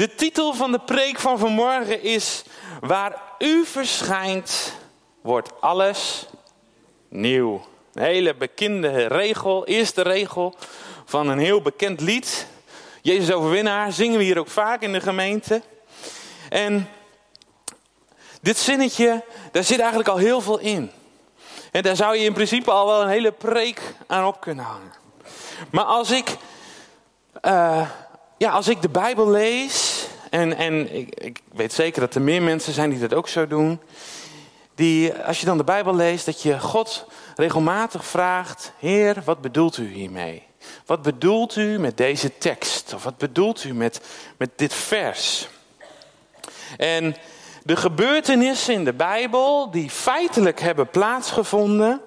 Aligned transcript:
De 0.00 0.14
titel 0.14 0.54
van 0.54 0.72
de 0.72 0.78
preek 0.78 1.18
van 1.18 1.38
vanmorgen 1.38 2.02
is 2.02 2.42
Waar 2.80 3.22
u 3.38 3.64
verschijnt, 3.66 4.72
wordt 5.20 5.60
alles 5.60 6.26
nieuw. 7.08 7.66
Een 7.92 8.02
hele 8.02 8.34
bekende 8.34 9.06
regel, 9.06 9.66
eerste 9.66 10.02
regel 10.02 10.54
van 11.04 11.28
een 11.28 11.38
heel 11.38 11.62
bekend 11.62 12.00
lied. 12.00 12.46
Jezus 13.02 13.32
overwinnaar, 13.32 13.92
zingen 13.92 14.18
we 14.18 14.24
hier 14.24 14.38
ook 14.38 14.48
vaak 14.48 14.82
in 14.82 14.92
de 14.92 15.00
gemeente. 15.00 15.62
En 16.48 16.88
dit 18.40 18.58
zinnetje, 18.58 19.24
daar 19.52 19.64
zit 19.64 19.78
eigenlijk 19.78 20.08
al 20.08 20.16
heel 20.16 20.40
veel 20.40 20.58
in. 20.58 20.90
En 21.72 21.82
daar 21.82 21.96
zou 21.96 22.16
je 22.16 22.24
in 22.24 22.32
principe 22.32 22.70
al 22.70 22.86
wel 22.86 23.02
een 23.02 23.08
hele 23.08 23.32
preek 23.32 23.80
aan 24.06 24.26
op 24.26 24.40
kunnen 24.40 24.64
hangen. 24.64 24.92
Maar 25.70 25.84
als 25.84 26.10
ik, 26.10 26.36
uh, 27.42 27.90
ja, 28.36 28.50
als 28.50 28.68
ik 28.68 28.82
de 28.82 28.88
Bijbel 28.88 29.30
lees, 29.30 29.89
en, 30.30 30.56
en 30.56 30.94
ik, 30.94 31.14
ik, 31.20 31.40
weet 31.52 31.72
zeker 31.72 32.00
dat 32.00 32.14
er 32.14 32.22
meer 32.22 32.42
mensen 32.42 32.72
zijn 32.72 32.90
die 32.90 32.98
dat 32.98 33.14
ook 33.14 33.28
zo 33.28 33.46
doen. 33.46 33.80
Die, 34.74 35.14
als 35.14 35.40
je 35.40 35.46
dan 35.46 35.56
de 35.56 35.64
Bijbel 35.64 35.94
leest, 35.94 36.26
dat 36.26 36.42
je 36.42 36.60
God 36.60 37.06
regelmatig 37.36 38.04
vraagt: 38.04 38.72
Heer, 38.78 39.22
wat 39.24 39.40
bedoelt 39.40 39.76
u 39.76 39.92
hiermee? 39.92 40.42
Wat 40.86 41.02
bedoelt 41.02 41.56
u 41.56 41.78
met 41.78 41.96
deze 41.96 42.38
tekst? 42.38 42.94
Of 42.94 43.04
wat 43.04 43.18
bedoelt 43.18 43.64
u 43.64 43.74
met, 43.74 44.00
met 44.36 44.50
dit 44.56 44.74
vers? 44.74 45.48
En 46.76 47.16
de 47.62 47.76
gebeurtenissen 47.76 48.74
in 48.74 48.84
de 48.84 48.92
Bijbel, 48.92 49.70
die 49.70 49.90
feitelijk 49.90 50.60
hebben 50.60 50.90
plaatsgevonden, 50.90 52.00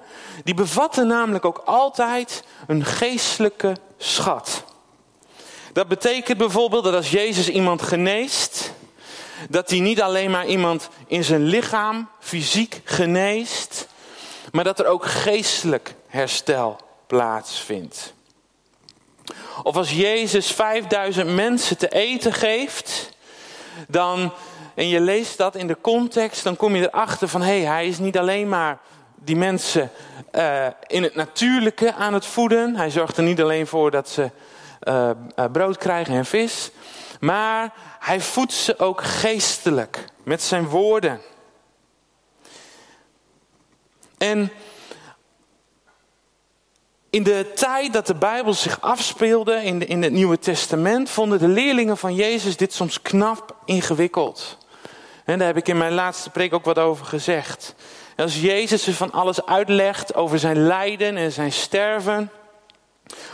die 0.44 0.54
bevatten 0.54 1.08
namelijk 1.08 1.46
ook 1.46 1.62
altijd 1.66 2.44
een 2.68 2.86
geestelijke 2.86 3.76
schat. 3.98 4.64
Dat 5.74 5.88
betekent 5.88 6.38
bijvoorbeeld 6.38 6.84
dat 6.84 6.94
als 6.94 7.12
Jezus 7.12 7.50
iemand 7.50 7.82
geneest, 7.82 8.74
dat 9.50 9.70
hij 9.70 9.80
niet 9.80 10.02
alleen 10.02 10.32
maar 10.32 10.46
iemand 10.46 10.90
in 11.08 11.24
zijn 11.24 11.44
lichaam 11.44 12.10
fysiek 12.20 12.82
geneest, 12.84 13.88
maar 14.52 14.64
dat 14.64 14.80
er 14.80 14.86
ook 14.86 15.06
geestelijk 15.06 15.96
herstel 16.08 16.80
plaatsvindt. 17.08 18.14
Of 19.64 19.76
als 19.76 19.92
Jezus 19.92 20.52
5000 20.52 21.36
mensen 21.36 21.78
te 21.78 21.88
eten 21.88 22.34
geeft, 22.34 23.10
dan, 23.88 24.34
en 24.76 24.88
je 24.88 25.00
leest 25.00 25.38
dat 25.38 25.56
in 25.56 25.68
de 25.68 25.78
context, 25.82 26.44
dan 26.44 26.56
kom 26.56 26.76
je 26.76 26.88
erachter 26.88 27.28
van 27.28 27.42
hé, 27.42 27.62
hey, 27.62 27.74
hij 27.74 27.88
is 27.88 28.00
niet 28.00 28.18
alleen 28.18 28.50
maar 28.50 28.80
die 29.16 29.36
mensen 29.36 29.92
uh, 30.36 30.68
in 30.88 31.04
het 31.04 31.16
natuurlijke 31.16 31.94
aan 31.94 32.14
het 32.14 32.26
voeden. 32.26 32.76
Hij 32.76 32.90
zorgt 32.90 33.18
er 33.18 33.24
niet 33.24 33.42
alleen 33.42 33.68
voor 33.68 33.92
dat 33.92 34.10
ze 34.10 34.30
uh, 34.88 35.10
brood 35.52 35.78
krijgen 35.78 36.16
en 36.16 36.26
vis, 36.26 36.72
maar 37.20 37.74
hij 38.00 38.22
voedt 38.22 38.54
ze 38.54 38.80
ook 38.80 39.04
geestelijk 39.04 40.06
met 40.24 40.42
zijn 40.42 40.68
woorden. 40.68 41.22
En 44.18 44.52
in 47.10 47.24
de 47.24 47.52
tijd 47.56 47.94
dat 47.94 48.08
de 48.08 48.16
Bijbel 48.16 48.54
zich 48.54 48.82
afspeelde 48.82 49.64
in, 49.64 49.88
in 49.88 50.04
het 50.04 50.12
Nieuwe 50.12 50.40
Testament, 50.40 51.10
vonden 51.10 51.40
de 51.40 51.48
leerlingen 51.48 51.98
van 51.98 52.16
Jezus 52.16 52.58
dit 52.58 52.74
soms 52.74 53.02
knap 53.02 53.56
ingewikkeld. 53.66 54.58
En 55.26 55.38
daar 55.38 55.48
heb 55.48 55.58
ik 55.58 55.68
in 55.68 55.78
mijn 55.78 55.94
laatste 55.94 56.30
preek 56.30 56.54
ook 56.54 56.66
wat 56.66 56.80
over 56.80 57.06
gezegd. 57.06 57.76
als 58.18 58.42
Jezus 58.42 58.88
er 58.88 58.94
van 58.94 59.12
alles 59.12 59.46
uitlegt 59.46 60.16
over 60.16 60.40
zijn 60.40 60.58
lijden 60.58 61.18
en 61.18 61.32
zijn 61.32 61.52
sterven, 61.52 62.32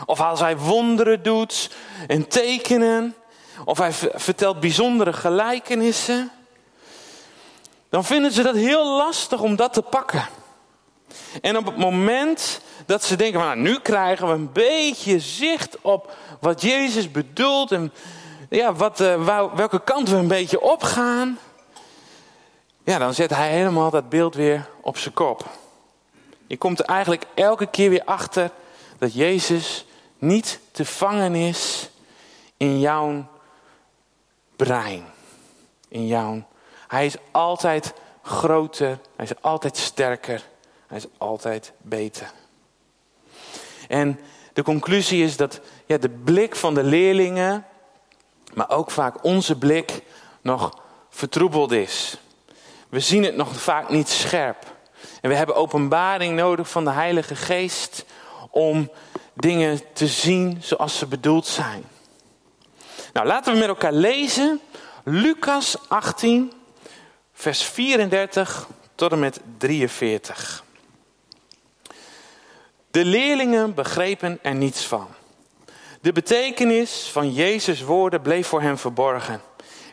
of 0.06 0.20
als 0.20 0.40
hij 0.40 0.56
wonderen 0.56 1.22
doet 1.22 1.70
en 2.06 2.28
tekenen, 2.28 3.14
of 3.64 3.78
hij 3.78 3.92
vertelt 4.14 4.60
bijzondere 4.60 5.12
gelijkenissen, 5.12 6.30
dan 7.88 8.04
vinden 8.04 8.32
ze 8.32 8.42
dat 8.42 8.54
heel 8.54 8.96
lastig 8.96 9.40
om 9.40 9.56
dat 9.56 9.72
te 9.72 9.82
pakken. 9.82 10.28
En 11.40 11.56
op 11.56 11.66
het 11.66 11.76
moment 11.76 12.60
dat 12.86 13.04
ze 13.04 13.16
denken, 13.16 13.40
nou, 13.40 13.56
nu 13.58 13.78
krijgen 13.78 14.26
we 14.26 14.32
een 14.32 14.52
beetje 14.52 15.20
zicht 15.20 15.76
op 15.80 16.16
wat 16.40 16.62
Jezus 16.62 17.10
bedoelt 17.10 17.72
en 17.72 17.92
ja, 18.48 18.72
wat, 18.72 19.00
uh, 19.00 19.48
welke 19.54 19.82
kant 19.84 20.08
we 20.08 20.16
een 20.16 20.28
beetje 20.28 20.60
opgaan, 20.60 21.38
ja, 22.84 22.98
dan 22.98 23.14
zet 23.14 23.30
hij 23.30 23.50
helemaal 23.50 23.90
dat 23.90 24.08
beeld 24.08 24.34
weer 24.34 24.68
op 24.80 24.98
zijn 24.98 25.14
kop. 25.14 25.44
Je 26.46 26.56
komt 26.56 26.78
er 26.78 26.84
eigenlijk 26.84 27.24
elke 27.34 27.66
keer 27.66 27.90
weer 27.90 28.04
achter 28.04 28.50
dat 29.00 29.14
Jezus 29.14 29.84
niet 30.18 30.60
te 30.70 30.84
vangen 30.84 31.34
is 31.34 31.90
in 32.56 32.80
jouw 32.80 33.28
brein. 34.56 35.04
In 35.88 36.06
jouw. 36.06 36.46
Hij 36.88 37.06
is 37.06 37.16
altijd 37.30 37.92
groter, 38.22 38.98
hij 39.16 39.24
is 39.24 39.42
altijd 39.42 39.76
sterker, 39.76 40.42
hij 40.86 40.96
is 40.96 41.06
altijd 41.18 41.72
beter. 41.78 42.32
En 43.88 44.20
de 44.52 44.62
conclusie 44.62 45.24
is 45.24 45.36
dat 45.36 45.60
ja, 45.86 45.98
de 45.98 46.08
blik 46.08 46.56
van 46.56 46.74
de 46.74 46.82
leerlingen, 46.82 47.66
maar 48.54 48.70
ook 48.70 48.90
vaak 48.90 49.24
onze 49.24 49.58
blik, 49.58 50.02
nog 50.40 50.82
vertroebeld 51.10 51.72
is. 51.72 52.16
We 52.88 53.00
zien 53.00 53.24
het 53.24 53.36
nog 53.36 53.60
vaak 53.60 53.88
niet 53.88 54.08
scherp. 54.08 54.78
En 55.20 55.28
we 55.28 55.36
hebben 55.36 55.56
openbaring 55.56 56.36
nodig 56.36 56.70
van 56.70 56.84
de 56.84 56.90
Heilige 56.90 57.36
Geest 57.36 58.04
om 58.50 58.90
dingen 59.34 59.80
te 59.92 60.06
zien 60.06 60.58
zoals 60.60 60.98
ze 60.98 61.06
bedoeld 61.06 61.46
zijn. 61.46 61.84
Nou, 63.12 63.26
laten 63.26 63.52
we 63.52 63.58
met 63.58 63.68
elkaar 63.68 63.92
lezen. 63.92 64.60
Lucas 65.04 65.76
18, 65.88 66.52
vers 67.32 67.62
34 67.62 68.68
tot 68.94 69.12
en 69.12 69.18
met 69.18 69.40
43. 69.58 70.64
De 72.90 73.04
leerlingen 73.04 73.74
begrepen 73.74 74.38
er 74.42 74.54
niets 74.54 74.84
van. 74.84 75.08
De 76.00 76.12
betekenis 76.12 77.08
van 77.12 77.32
Jezus' 77.32 77.82
woorden 77.82 78.22
bleef 78.22 78.46
voor 78.46 78.62
hen 78.62 78.78
verborgen. 78.78 79.40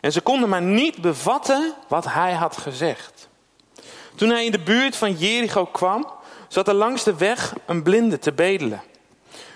En 0.00 0.12
ze 0.12 0.20
konden 0.20 0.48
maar 0.48 0.62
niet 0.62 1.00
bevatten 1.00 1.74
wat 1.88 2.04
hij 2.04 2.32
had 2.32 2.56
gezegd. 2.56 3.28
Toen 4.14 4.28
hij 4.28 4.44
in 4.44 4.52
de 4.52 4.60
buurt 4.60 4.96
van 4.96 5.12
Jericho 5.12 5.64
kwam, 5.64 6.10
zat 6.48 6.68
er 6.68 6.74
langs 6.74 7.04
de 7.04 7.16
weg 7.16 7.54
een 7.66 7.82
blinde 7.82 8.18
te 8.18 8.32
bedelen. 8.32 8.82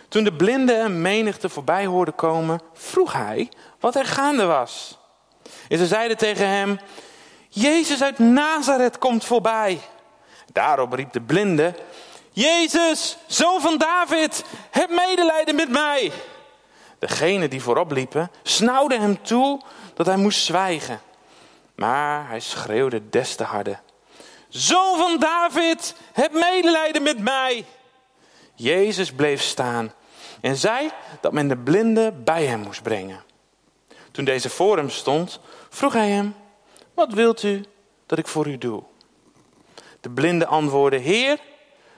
Toen 0.08 0.24
de 0.24 0.32
blinde 0.32 0.74
een 0.74 1.02
menigte 1.02 1.48
voorbij 1.48 1.86
hoorde 1.86 2.12
komen, 2.12 2.60
vroeg 2.72 3.12
hij 3.12 3.48
wat 3.80 3.96
er 3.96 4.04
gaande 4.04 4.44
was. 4.44 4.98
En 5.68 5.78
ze 5.78 5.86
zeiden 5.86 6.16
tegen 6.16 6.48
hem: 6.48 6.80
Jezus 7.48 8.02
uit 8.02 8.18
Nazareth 8.18 8.98
komt 8.98 9.24
voorbij. 9.24 9.80
Daarop 10.52 10.92
riep 10.92 11.12
de 11.12 11.20
blinde: 11.20 11.74
Jezus, 12.30 13.18
zoon 13.26 13.60
van 13.60 13.78
David, 13.78 14.44
heb 14.70 14.90
medelijden 14.90 15.54
met 15.54 15.68
mij. 15.68 16.12
Degenen 16.98 17.50
die 17.50 17.62
voorop 17.62 17.90
liepen, 17.90 18.30
snauwden 18.42 19.00
hem 19.00 19.22
toe 19.22 19.60
dat 19.94 20.06
hij 20.06 20.16
moest 20.16 20.44
zwijgen. 20.44 21.00
Maar 21.74 22.28
hij 22.28 22.40
schreeuwde 22.40 23.08
des 23.08 23.34
te 23.34 23.44
harder. 23.44 23.81
Zoon 24.52 24.98
van 24.98 25.18
David, 25.18 25.94
heb 26.12 26.32
medelijden 26.32 27.02
met 27.02 27.18
mij. 27.18 27.64
Jezus 28.54 29.12
bleef 29.12 29.42
staan 29.42 29.92
en 30.40 30.56
zei 30.56 30.90
dat 31.20 31.32
men 31.32 31.48
de 31.48 31.56
blinde 31.56 32.12
bij 32.12 32.44
hem 32.44 32.60
moest 32.60 32.82
brengen. 32.82 33.22
Toen 34.10 34.24
deze 34.24 34.50
voor 34.50 34.76
hem 34.76 34.90
stond, 34.90 35.40
vroeg 35.68 35.92
hij 35.92 36.08
hem: 36.08 36.34
Wat 36.94 37.12
wilt 37.12 37.42
u 37.42 37.64
dat 38.06 38.18
ik 38.18 38.26
voor 38.26 38.46
u 38.46 38.58
doe? 38.58 38.82
De 40.00 40.10
blinde 40.10 40.46
antwoordde: 40.46 40.98
Heer, 40.98 41.38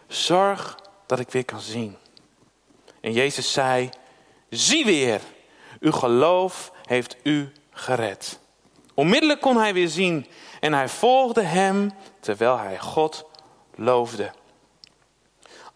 zorg 0.08 0.78
dat 1.06 1.18
ik 1.18 1.30
weer 1.30 1.44
kan 1.44 1.60
zien. 1.60 1.96
En 3.00 3.12
Jezus 3.12 3.52
zei: 3.52 3.90
Zie 4.50 4.84
weer, 4.84 5.20
uw 5.80 5.92
geloof 5.92 6.72
heeft 6.84 7.16
u 7.22 7.52
gered. 7.70 8.38
Onmiddellijk 8.94 9.40
kon 9.40 9.56
hij 9.56 9.74
weer 9.74 9.88
zien 9.88 10.26
en 10.60 10.72
hij 10.72 10.88
volgde 10.88 11.42
hem 11.42 11.92
terwijl 12.20 12.58
hij 12.58 12.78
God 12.78 13.26
loofde. 13.74 14.32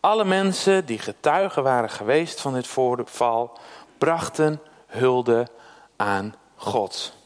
Alle 0.01 0.25
mensen 0.25 0.87
die 0.87 0.99
getuigen 0.99 1.63
waren 1.63 1.91
geweest 1.91 2.41
van 2.41 2.55
dit 2.55 2.67
voorval, 2.67 3.59
brachten 3.99 4.61
hulde 4.87 5.49
aan 5.97 6.35
God. 6.57 7.17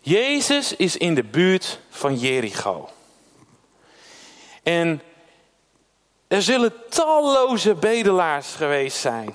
Jezus 0.00 0.76
is 0.76 0.96
in 0.96 1.14
de 1.14 1.24
buurt 1.24 1.80
van 1.90 2.16
Jericho. 2.16 2.88
En 4.62 5.02
er 6.28 6.42
zullen 6.42 6.72
talloze 6.88 7.74
bedelaars 7.74 8.54
geweest 8.54 8.96
zijn. 8.96 9.34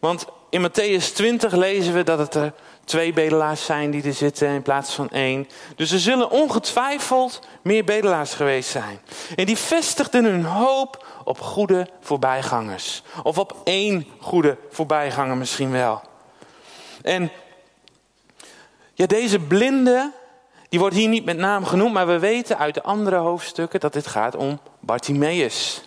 Want 0.00 0.26
in 0.50 0.70
Matthäus 0.70 1.12
20 1.12 1.52
lezen 1.52 1.94
we 1.94 2.02
dat 2.02 2.18
het 2.18 2.34
er 2.34 2.52
twee 2.84 3.12
bedelaars 3.12 3.64
zijn 3.64 3.90
die 3.90 4.02
er 4.02 4.12
zitten 4.12 4.48
in 4.48 4.62
plaats 4.62 4.94
van 4.94 5.10
één. 5.10 5.48
Dus 5.76 5.90
er 5.90 5.98
zullen 5.98 6.30
ongetwijfeld 6.30 7.40
meer 7.62 7.84
bedelaars 7.84 8.34
geweest 8.34 8.70
zijn. 8.70 9.00
En 9.36 9.46
die 9.46 9.56
vestigden 9.56 10.24
hun 10.24 10.44
hoop 10.44 11.06
op 11.24 11.40
goede 11.40 11.88
voorbijgangers. 12.00 13.02
Of 13.22 13.38
op 13.38 13.56
één 13.64 14.06
goede 14.20 14.56
voorbijganger 14.70 15.36
misschien 15.36 15.70
wel. 15.70 16.02
En 17.02 17.30
ja, 18.94 19.06
deze 19.06 19.38
blinde, 19.38 20.12
die 20.68 20.78
wordt 20.78 20.94
hier 20.94 21.08
niet 21.08 21.24
met 21.24 21.36
naam 21.36 21.64
genoemd, 21.64 21.92
maar 21.92 22.06
we 22.06 22.18
weten 22.18 22.58
uit 22.58 22.74
de 22.74 22.82
andere 22.82 23.16
hoofdstukken 23.16 23.80
dat 23.80 23.92
dit 23.92 24.06
gaat 24.06 24.36
om 24.36 24.60
Bartimaeus. 24.80 25.82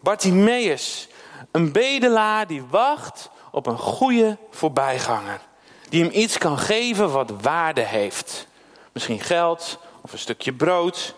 Bartimaeus, 0.00 1.08
een 1.50 1.72
bedelaar 1.72 2.46
die 2.46 2.62
wacht 2.70 3.30
op 3.54 3.66
een 3.66 3.78
goede 3.78 4.36
voorbijganger. 4.50 5.40
Die 5.88 6.04
hem 6.04 6.12
iets 6.14 6.38
kan 6.38 6.58
geven 6.58 7.12
wat 7.12 7.32
waarde 7.40 7.80
heeft. 7.80 8.46
Misschien 8.92 9.20
geld 9.20 9.78
of 10.00 10.12
een 10.12 10.18
stukje 10.18 10.52
brood. 10.52 11.14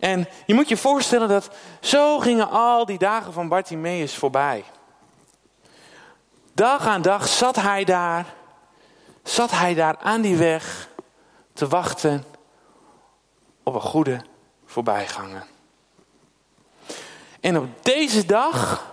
En 0.00 0.28
je 0.46 0.54
moet 0.54 0.68
je 0.68 0.76
voorstellen 0.76 1.28
dat 1.28 1.50
zo 1.80 2.18
gingen 2.18 2.50
al 2.50 2.86
die 2.86 2.98
dagen 2.98 3.32
van 3.32 3.48
Bartimaeus 3.48 4.14
voorbij. 4.14 4.64
Dag 6.52 6.86
aan 6.86 7.02
dag 7.02 7.28
zat 7.28 7.56
hij 7.56 7.84
daar, 7.84 8.34
zat 9.22 9.50
hij 9.50 9.74
daar 9.74 9.96
aan 9.98 10.20
die 10.20 10.36
weg 10.36 10.88
te 11.52 11.68
wachten 11.68 12.24
op 13.62 13.74
een 13.74 13.80
goede 13.80 14.24
voorbijganger. 14.66 15.46
En 17.40 17.58
op 17.58 17.84
deze 17.84 18.26
dag 18.26 18.86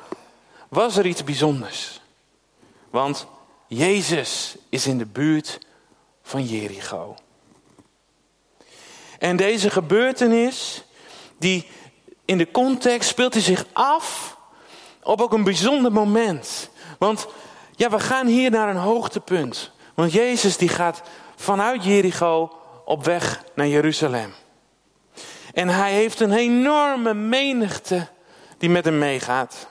was 0.70 0.98
er 0.98 1.06
iets 1.06 1.24
bijzonders. 1.24 2.04
Want 2.96 3.28
Jezus 3.68 4.56
is 4.70 4.88
in 4.88 4.98
de 4.98 5.06
buurt 5.06 5.60
van 6.24 6.44
Jericho. 6.44 7.16
En 9.20 9.36
deze 9.36 9.70
gebeurtenis, 9.70 10.84
die 11.38 11.68
in 12.26 12.38
de 12.38 12.52
context 12.52 13.10
speelt 13.10 13.34
hij 13.34 13.42
zich 13.42 13.66
af 13.74 14.38
op 15.04 15.22
ook 15.22 15.34
een 15.34 15.44
bijzonder 15.44 15.92
moment. 15.92 16.70
Want 17.00 17.28
ja, 17.76 17.90
we 17.90 18.00
gaan 18.00 18.28
hier 18.28 18.52
naar 18.52 18.70
een 18.70 18.82
hoogtepunt. 18.82 19.72
Want 19.94 20.12
Jezus 20.12 20.58
die 20.58 20.70
gaat 20.70 21.02
vanuit 21.36 21.84
Jericho 21.84 22.60
op 22.86 23.06
weg 23.06 23.44
naar 23.56 23.68
Jeruzalem. 23.68 24.34
En 25.54 25.68
hij 25.68 25.94
heeft 25.94 26.20
een 26.20 26.34
enorme 26.34 27.14
menigte 27.14 28.08
die 28.58 28.70
met 28.70 28.86
hem 28.86 28.98
meegaat. 28.98 29.68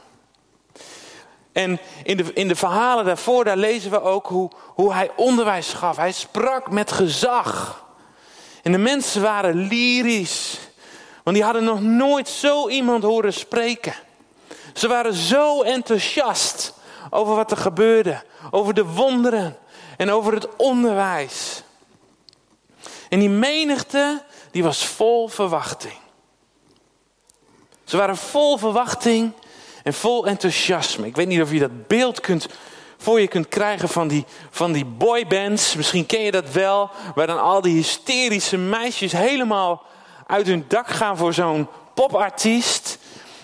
En 1.54 1.80
in 2.02 2.16
de, 2.16 2.32
in 2.32 2.48
de 2.48 2.56
verhalen 2.56 3.04
daarvoor, 3.04 3.44
daar 3.44 3.56
lezen 3.56 3.90
we 3.90 4.02
ook 4.02 4.26
hoe, 4.26 4.50
hoe 4.66 4.92
hij 4.92 5.10
onderwijs 5.16 5.72
gaf. 5.72 5.96
Hij 5.96 6.12
sprak 6.12 6.70
met 6.70 6.92
gezag. 6.92 7.84
En 8.62 8.72
de 8.72 8.78
mensen 8.78 9.22
waren 9.22 9.54
lyrisch. 9.54 10.58
Want 11.22 11.36
die 11.36 11.44
hadden 11.44 11.64
nog 11.64 11.80
nooit 11.80 12.28
zo 12.28 12.68
iemand 12.68 13.02
horen 13.02 13.32
spreken. 13.32 13.94
Ze 14.72 14.88
waren 14.88 15.14
zo 15.14 15.62
enthousiast 15.62 16.74
over 17.10 17.34
wat 17.34 17.50
er 17.50 17.56
gebeurde. 17.56 18.22
Over 18.50 18.74
de 18.74 18.84
wonderen 18.84 19.56
en 19.96 20.10
over 20.10 20.32
het 20.32 20.56
onderwijs. 20.56 21.62
En 23.08 23.18
die 23.18 23.30
menigte, 23.30 24.22
die 24.50 24.62
was 24.62 24.86
vol 24.86 25.28
verwachting. 25.28 25.98
Ze 27.84 27.96
waren 27.96 28.16
vol 28.16 28.58
verwachting 28.58 29.32
en 29.84 29.94
vol 29.94 30.26
enthousiasme. 30.26 31.06
Ik 31.06 31.16
weet 31.16 31.28
niet 31.28 31.42
of 31.42 31.52
je 31.52 31.58
dat 31.58 31.86
beeld 31.86 32.20
kunt, 32.20 32.48
voor 32.96 33.20
je 33.20 33.28
kunt 33.28 33.48
krijgen 33.48 33.88
van 33.88 34.08
die, 34.08 34.24
van 34.50 34.72
die 34.72 34.84
boybands. 34.84 35.74
Misschien 35.74 36.06
ken 36.06 36.20
je 36.20 36.30
dat 36.30 36.50
wel. 36.50 36.90
Waar 37.14 37.26
dan 37.26 37.40
al 37.40 37.60
die 37.60 37.74
hysterische 37.74 38.56
meisjes 38.56 39.12
helemaal 39.12 39.82
uit 40.26 40.46
hun 40.46 40.64
dak 40.68 40.88
gaan 40.88 41.16
voor 41.16 41.34
zo'n 41.34 41.68
popartiest. 41.94 42.98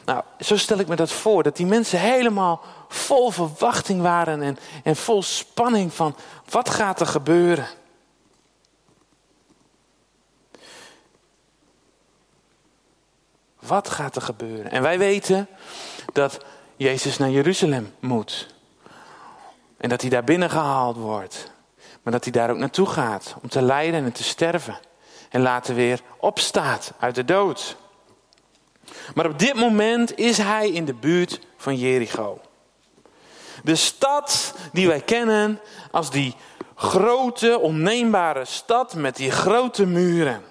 Nou, 0.04 0.22
zo 0.40 0.56
stel 0.56 0.78
ik 0.78 0.88
me 0.88 0.96
dat 0.96 1.12
voor. 1.12 1.42
Dat 1.42 1.56
die 1.56 1.66
mensen 1.66 1.98
helemaal 1.98 2.60
vol 2.88 3.30
verwachting 3.30 4.02
waren 4.02 4.42
en, 4.42 4.58
en 4.84 4.96
vol 4.96 5.22
spanning 5.22 5.94
van 5.94 6.16
wat 6.50 6.70
gaat 6.70 7.00
er 7.00 7.06
gebeuren. 7.06 7.66
Wat 13.60 13.88
gaat 13.88 14.16
er 14.16 14.22
gebeuren? 14.22 14.70
En 14.70 14.82
wij 14.82 14.98
weten 14.98 15.48
dat 16.12 16.38
Jezus 16.76 17.18
naar 17.18 17.30
Jeruzalem 17.30 17.94
moet. 18.00 18.54
En 19.76 19.88
dat 19.88 20.00
hij 20.00 20.10
daar 20.10 20.24
binnengehaald 20.24 20.96
wordt. 20.96 21.52
Maar 22.02 22.12
dat 22.12 22.24
hij 22.24 22.32
daar 22.32 22.50
ook 22.50 22.58
naartoe 22.58 22.86
gaat 22.86 23.34
om 23.42 23.48
te 23.48 23.62
lijden 23.62 24.04
en 24.04 24.12
te 24.12 24.24
sterven. 24.24 24.78
En 25.28 25.40
later 25.40 25.74
weer 25.74 26.00
opstaat 26.16 26.92
uit 26.98 27.14
de 27.14 27.24
dood. 27.24 27.76
Maar 29.14 29.26
op 29.26 29.38
dit 29.38 29.54
moment 29.54 30.18
is 30.18 30.38
hij 30.38 30.70
in 30.70 30.84
de 30.84 30.94
buurt 30.94 31.40
van 31.56 31.76
Jericho. 31.76 32.40
De 33.62 33.76
stad 33.76 34.54
die 34.72 34.86
wij 34.86 35.00
kennen 35.00 35.60
als 35.90 36.10
die 36.10 36.34
grote, 36.74 37.58
onneembare 37.58 38.44
stad 38.44 38.94
met 38.94 39.16
die 39.16 39.30
grote 39.30 39.86
muren. 39.86 40.42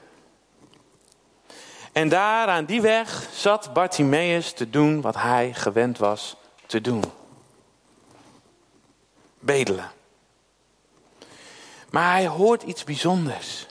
En 2.00 2.10
daar 2.10 2.48
aan 2.48 2.66
die 2.66 2.82
weg 2.82 3.28
zat 3.34 3.74
Bartimaeus 3.74 4.52
te 4.52 4.70
doen 4.70 5.02
wat 5.02 5.16
hij 5.16 5.54
gewend 5.54 5.98
was 5.98 6.36
te 6.66 6.82
doen. 6.82 7.04
Bedelen. 9.40 9.92
Maar 11.90 12.12
hij 12.12 12.28
hoort 12.28 12.64
iets 12.64 12.84
bijzonders. 12.84 13.66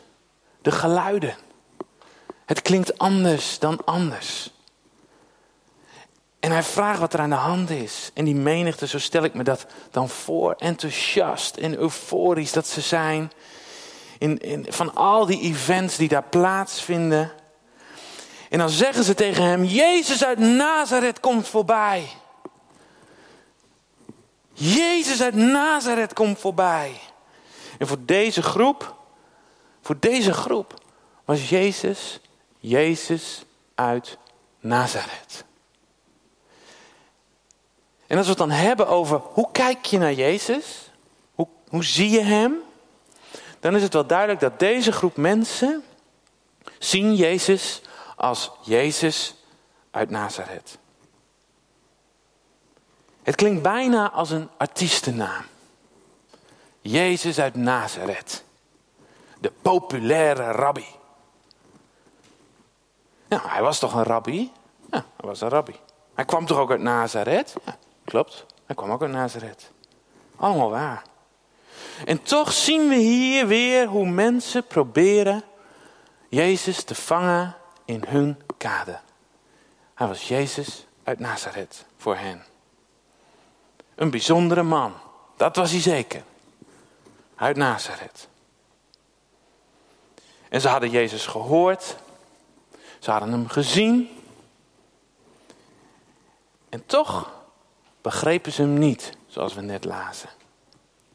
De 0.63 0.71
geluiden. 0.71 1.37
Het 2.47 2.63
klinkt 2.63 2.99
anders 2.99 3.59
dan 3.59 3.85
anders. 3.85 4.51
En 6.41 6.51
hij 6.51 6.63
vraagt 6.63 7.01
wat 7.01 7.13
er 7.13 7.21
aan 7.21 7.31
de 7.31 7.37
hand 7.37 7.71
is. 7.71 8.11
En 8.15 8.25
die 8.25 8.35
menigte, 8.35 8.87
zo 8.87 8.99
stel 8.99 9.25
ik 9.25 9.35
me 9.35 9.43
dat 9.43 9.67
dan 9.91 10.09
voor, 10.09 10.55
enthousiast 10.59 11.57
en 11.57 11.79
euforisch 11.79 12.53
dat 12.53 12.67
ze 12.67 12.81
zijn. 12.81 13.33
In, 14.19 14.39
in, 14.39 14.67
van 14.69 14.95
al 14.95 15.27
die 15.27 15.41
events 15.41 15.97
die 15.97 16.09
daar 16.09 16.25
plaatsvinden. 16.25 17.33
En 18.49 18.59
dan 18.59 18.71
zeggen 18.71 19.05
ze 19.05 19.15
tegen 19.15 19.45
hem: 19.45 19.65
Jezus 19.65 20.25
uit 20.25 20.39
Nazareth 20.39 21.21
komt 21.21 21.49
voorbij. 21.49 22.09
Jezus 24.53 25.23
uit 25.23 25.35
Nazareth 25.35 26.12
komt 26.12 26.39
voorbij. 26.39 27.00
En 27.79 27.87
voor 27.87 28.05
deze 28.05 28.43
groep, 28.43 28.95
voor 29.83 29.97
deze 29.99 30.33
groep 30.33 30.75
was 31.25 31.49
Jezus, 31.49 32.21
Jezus 32.59 33.43
uit 33.75 34.19
Nazareth. 34.61 35.45
En 38.06 38.17
als 38.17 38.27
we 38.27 38.31
het 38.31 38.41
dan 38.41 38.50
hebben 38.50 38.89
over 38.89 39.19
hoe 39.19 39.49
kijk 39.53 39.85
je 39.85 39.99
naar 39.99 40.12
Jezus, 40.12 40.91
hoe, 41.35 41.49
hoe 41.69 41.85
zie 41.85 42.11
je 42.11 42.21
Hem, 42.21 42.55
dan 43.61 43.76
is 43.76 43.83
het 43.83 43.93
wel 43.93 44.07
duidelijk 44.07 44.40
dat 44.40 44.59
deze 44.59 44.93
groep 44.93 45.17
mensen 45.17 45.85
zien 46.78 47.14
Jezus 47.14 47.81
als 48.19 48.51
Jezus 48.63 49.35
uit 49.91 50.11
Nazareth. 50.11 50.79
Het 53.23 53.35
klinkt 53.35 53.63
bijna 53.63 54.11
als 54.11 54.31
een 54.31 54.49
artiestennaam. 54.57 55.45
Jezus 56.81 57.39
uit 57.39 57.55
Nazareth. 57.55 58.45
De 59.41 59.53
populaire 59.63 60.51
rabbi. 60.51 60.87
Nou, 63.29 63.49
hij 63.49 63.63
was 63.63 63.79
toch 63.79 63.95
een 63.95 64.03
rabbi? 64.03 64.53
Ja, 64.91 65.05
hij 65.17 65.29
was 65.29 65.41
een 65.41 65.49
rabbi. 65.49 65.77
Hij 66.15 66.25
kwam 66.25 66.47
toch 66.47 66.59
ook 66.59 66.71
uit 66.71 66.81
Nazareth? 66.81 67.55
Ja, 67.65 67.77
klopt. 68.05 68.47
Hij 68.67 68.75
kwam 68.75 68.91
ook 68.91 69.03
uit 69.03 69.11
Nazareth. 69.11 69.71
Allemaal 70.37 70.71
waar. 70.71 71.03
En 72.05 72.23
toch 72.23 72.53
zien 72.53 72.89
we 72.89 72.95
hier 72.95 73.47
weer 73.47 73.87
hoe 73.87 74.09
mensen 74.09 74.67
proberen 74.67 75.45
Jezus 76.29 76.85
te 76.85 76.95
vangen 76.95 77.57
in 77.88 78.04
hun 78.07 78.42
kade. 78.57 78.99
Hij 79.95 80.07
was 80.07 80.28
Jezus 80.28 80.87
uit 81.04 81.18
Nazareth 81.18 81.85
voor 81.97 82.16
hen. 82.16 82.45
Een 83.95 84.11
bijzondere 84.11 84.62
man, 84.62 84.95
dat 85.37 85.57
was 85.57 85.71
hij 85.71 85.80
zeker. 85.80 86.23
Uit 87.35 87.57
Nazareth. 87.57 88.28
En 90.49 90.61
ze 90.61 90.68
hadden 90.68 90.90
Jezus 90.90 91.26
gehoord. 91.26 91.97
Ze 92.99 93.11
hadden 93.11 93.33
hem 93.33 93.49
gezien. 93.49 94.11
En 96.68 96.87
toch 96.87 97.30
begrepen 98.00 98.52
ze 98.52 98.62
hem 98.62 98.78
niet, 98.78 99.12
zoals 99.26 99.54
we 99.54 99.61
net 99.61 99.85
lazen. 99.85 100.30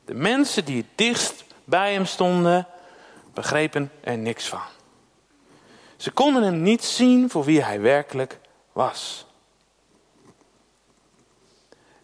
De 0.06 0.14
mensen 0.14 0.66
die 0.66 0.78
het 0.78 0.90
dichtst 0.96 1.44
bij 1.64 1.94
hem 1.94 2.06
stonden, 2.06 2.68
begrepen 3.34 3.92
er 4.02 4.18
niks 4.18 4.48
van. 4.48 4.82
Ze 6.04 6.12
konden 6.12 6.44
hem 6.44 6.62
niet 6.62 6.84
zien 6.84 7.30
voor 7.30 7.44
wie 7.44 7.64
hij 7.64 7.82
werkelijk 7.82 8.40
was. 8.72 9.26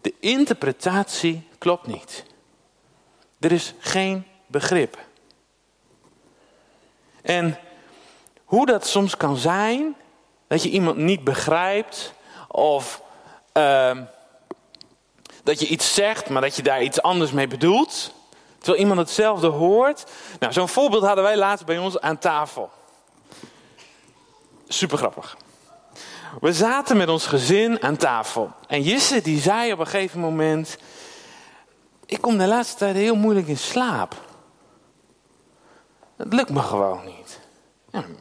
De 0.01 0.13
interpretatie 0.19 1.47
klopt 1.57 1.87
niet. 1.87 2.25
Er 3.39 3.51
is 3.51 3.73
geen 3.79 4.25
begrip. 4.47 4.97
En 7.21 7.59
hoe 8.45 8.65
dat 8.65 8.87
soms 8.87 9.17
kan 9.17 9.37
zijn, 9.37 9.95
dat 10.47 10.63
je 10.63 10.69
iemand 10.69 10.97
niet 10.97 11.23
begrijpt 11.23 12.13
of 12.47 13.01
uh, 13.53 13.97
dat 15.43 15.59
je 15.59 15.67
iets 15.67 15.93
zegt, 15.93 16.29
maar 16.29 16.41
dat 16.41 16.55
je 16.55 16.63
daar 16.63 16.83
iets 16.83 17.01
anders 17.01 17.31
mee 17.31 17.47
bedoelt. 17.47 18.13
Terwijl 18.57 18.81
iemand 18.81 18.99
hetzelfde 18.99 19.47
hoort. 19.47 20.05
Nou, 20.39 20.53
zo'n 20.53 20.69
voorbeeld 20.69 21.03
hadden 21.03 21.23
wij 21.23 21.37
laatst 21.37 21.65
bij 21.65 21.77
ons 21.77 21.99
aan 21.99 22.17
tafel. 22.17 22.77
Super 24.71 24.97
grappig. 24.97 25.37
We 26.41 26.53
zaten 26.53 26.97
met 26.97 27.09
ons 27.09 27.25
gezin 27.25 27.83
aan 27.83 27.97
tafel. 27.97 28.51
En 28.67 28.81
Jisse 28.81 29.21
die 29.21 29.41
zei 29.41 29.71
op 29.73 29.79
een 29.79 29.87
gegeven 29.87 30.19
moment... 30.19 30.77
Ik 32.05 32.21
kom 32.21 32.37
de 32.37 32.47
laatste 32.47 32.77
tijd 32.77 32.95
heel 32.95 33.15
moeilijk 33.15 33.47
in 33.47 33.57
slaap. 33.57 34.15
Het 36.15 36.33
lukt 36.33 36.49
me 36.49 36.61
gewoon 36.61 37.05
niet. 37.05 37.39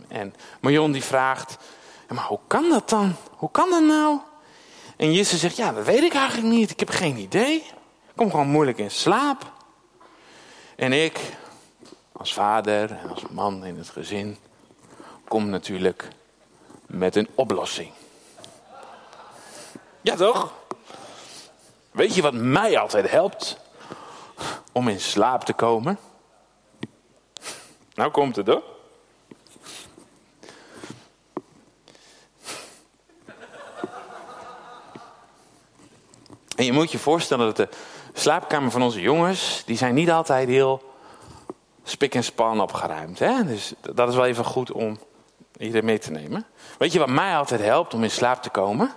En 0.09 0.35
Marion 0.61 0.93
die 0.93 1.05
vraagt... 1.05 1.57
Maar 2.09 2.25
hoe 2.25 2.41
kan 2.47 2.69
dat 2.71 2.89
dan? 2.89 3.15
Hoe 3.31 3.51
kan 3.51 3.71
dat 3.71 3.83
nou? 3.83 4.19
En 4.97 5.13
Jisse 5.13 5.37
zegt, 5.37 5.57
ja, 5.57 5.73
dat 5.73 5.85
weet 5.85 6.03
ik 6.03 6.15
eigenlijk 6.15 6.49
niet. 6.49 6.71
Ik 6.71 6.79
heb 6.79 6.91
geen 6.91 7.17
idee. 7.17 7.55
Ik 7.55 8.17
kom 8.17 8.31
gewoon 8.31 8.49
moeilijk 8.49 8.79
in 8.79 8.91
slaap. 8.91 9.53
En 10.77 10.93
ik, 10.93 11.21
als 12.13 12.35
vader 12.35 12.91
en 12.91 13.11
als 13.11 13.23
man 13.31 13.65
in 13.65 13.79
het 13.79 13.89
gezin, 13.89 14.39
kom 15.29 15.49
natuurlijk 15.49 16.09
met 16.89 17.17
een 17.17 17.29
oplossing. 17.35 17.91
Ja, 20.01 20.17
toch? 20.17 20.53
Weet 21.91 22.15
je 22.15 22.23
wat 22.23 22.35
mij 22.35 22.79
altijd 22.79 23.11
helpt 23.11 23.59
om 24.73 24.89
in 24.89 25.01
slaap 25.01 25.45
te 25.45 25.53
komen? 25.53 25.99
Nou 27.95 28.11
komt 28.11 28.37
het 28.37 28.47
hoor. 28.47 28.63
En 36.57 36.65
je 36.65 36.73
moet 36.73 36.93
je 36.93 36.99
voorstellen 36.99 37.47
dat 37.47 37.57
de 37.57 37.69
slaapkamer 38.13 38.71
van 38.71 38.83
onze 38.83 39.01
jongens, 39.01 39.63
die 39.67 39.77
zijn 39.77 39.95
niet 39.95 40.11
altijd 40.11 40.49
heel 40.49 40.83
spik 41.83 42.15
en 42.15 42.25
span 42.25 42.61
opgeruimd. 42.61 43.19
Hè? 43.19 43.45
Dus 43.45 43.73
dat 43.81 44.09
is 44.09 44.15
wel 44.15 44.27
even 44.27 44.45
goed 44.45 44.73
om 44.73 44.99
hier 45.59 45.85
mee 45.85 45.99
te 45.99 46.11
nemen. 46.11 46.47
Weet 46.79 46.93
je 46.93 46.99
wat 46.99 47.09
mij 47.09 47.37
altijd 47.37 47.61
helpt 47.61 47.95
om 47.95 48.03
in 48.03 48.11
slaap 48.11 48.43
te 48.43 48.51
komen? 48.51 48.93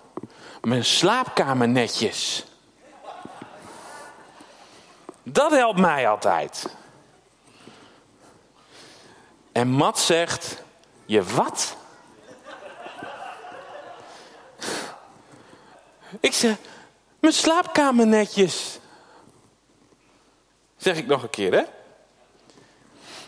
Mijn 0.61 0.85
slaapkamer 0.85 1.67
netjes. 1.67 2.45
Dat 5.23 5.51
helpt 5.51 5.79
mij 5.79 6.09
altijd. 6.09 6.75
En 9.51 9.67
Mat 9.67 9.99
zegt, 9.99 10.63
je 11.05 11.23
wat? 11.23 11.75
Ik 16.19 16.33
zeg, 16.33 16.57
mijn 17.19 17.33
slaapkamer 17.33 18.07
netjes. 18.07 18.79
Zeg 20.77 20.97
ik 20.97 21.07
nog 21.07 21.23
een 21.23 21.29
keer, 21.29 21.53
hè? 21.53 21.63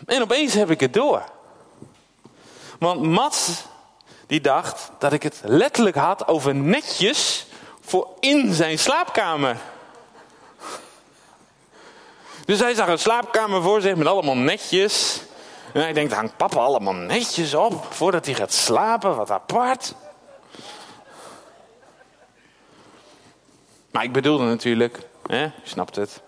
En 0.06 0.22
opeens 0.22 0.54
heb 0.54 0.70
ik 0.70 0.80
het 0.80 0.92
door. 0.92 1.32
Want 2.84 3.02
Mats, 3.02 3.64
die 4.26 4.40
dacht 4.40 4.90
dat 4.98 5.12
ik 5.12 5.22
het 5.22 5.40
letterlijk 5.44 5.96
had 5.96 6.28
over 6.28 6.54
netjes 6.54 7.46
voor 7.80 8.08
in 8.20 8.54
zijn 8.54 8.78
slaapkamer. 8.78 9.56
Dus 12.44 12.60
hij 12.60 12.74
zag 12.74 12.88
een 12.88 12.98
slaapkamer 12.98 13.62
voor 13.62 13.80
zich 13.80 13.96
met 13.96 14.06
allemaal 14.06 14.36
netjes. 14.36 15.20
En 15.72 15.80
hij 15.80 15.92
denkt, 15.92 16.12
hangt 16.12 16.36
papa 16.36 16.60
allemaal 16.60 16.92
netjes 16.92 17.54
op 17.54 17.86
voordat 17.90 18.26
hij 18.26 18.34
gaat 18.34 18.52
slapen? 18.52 19.16
Wat 19.16 19.30
apart. 19.30 19.94
Maar 23.90 24.04
ik 24.04 24.12
bedoelde 24.12 24.44
natuurlijk, 24.44 24.98
hè, 25.26 25.42
je 25.42 25.50
snapt 25.62 25.96
het. 25.96 26.20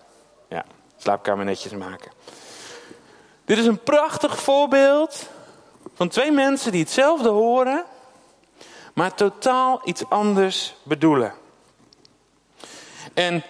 Ja, 0.49 0.65
slaapkamer 0.97 1.45
netjes 1.45 1.71
maken. 1.71 2.11
Dit 3.45 3.57
is 3.57 3.65
een 3.65 3.83
prachtig 3.83 4.39
voorbeeld 4.39 5.29
van 5.97 6.07
twee 6.07 6.31
mensen 6.31 6.71
die 6.71 6.81
hetzelfde 6.81 7.29
horen, 7.29 7.85
maar 8.93 9.13
totaal 9.13 9.81
iets 9.85 10.09
anders 10.09 10.75
bedoelen. 10.83 11.33
En 13.13 13.43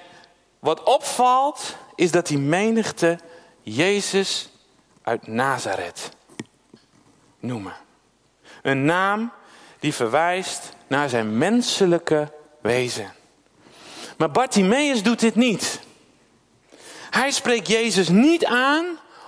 wat 0.59 0.83
opvalt, 0.83 1.75
is 1.95 2.11
dat 2.11 2.27
die 2.27 2.37
menigte 2.37 3.19
Jezus 3.61 4.49
uit 5.01 5.27
Nazareth 5.27 6.09
noemen. 7.39 7.73
Een 8.61 8.85
naam 8.85 9.31
die 9.79 9.93
verwijst 9.93 10.69
naar 10.87 11.09
zijn 11.09 11.37
menselijke 11.37 12.31
wezen. 12.61 13.13
Maar 14.17 14.31
Bartimaeus 14.31 15.03
doet 15.03 15.19
dit 15.19 15.35
niet. 15.35 15.79
Hij 17.09 17.31
spreekt 17.31 17.67
Jezus 17.67 18.09
niet 18.09 18.45
aan 18.45 18.85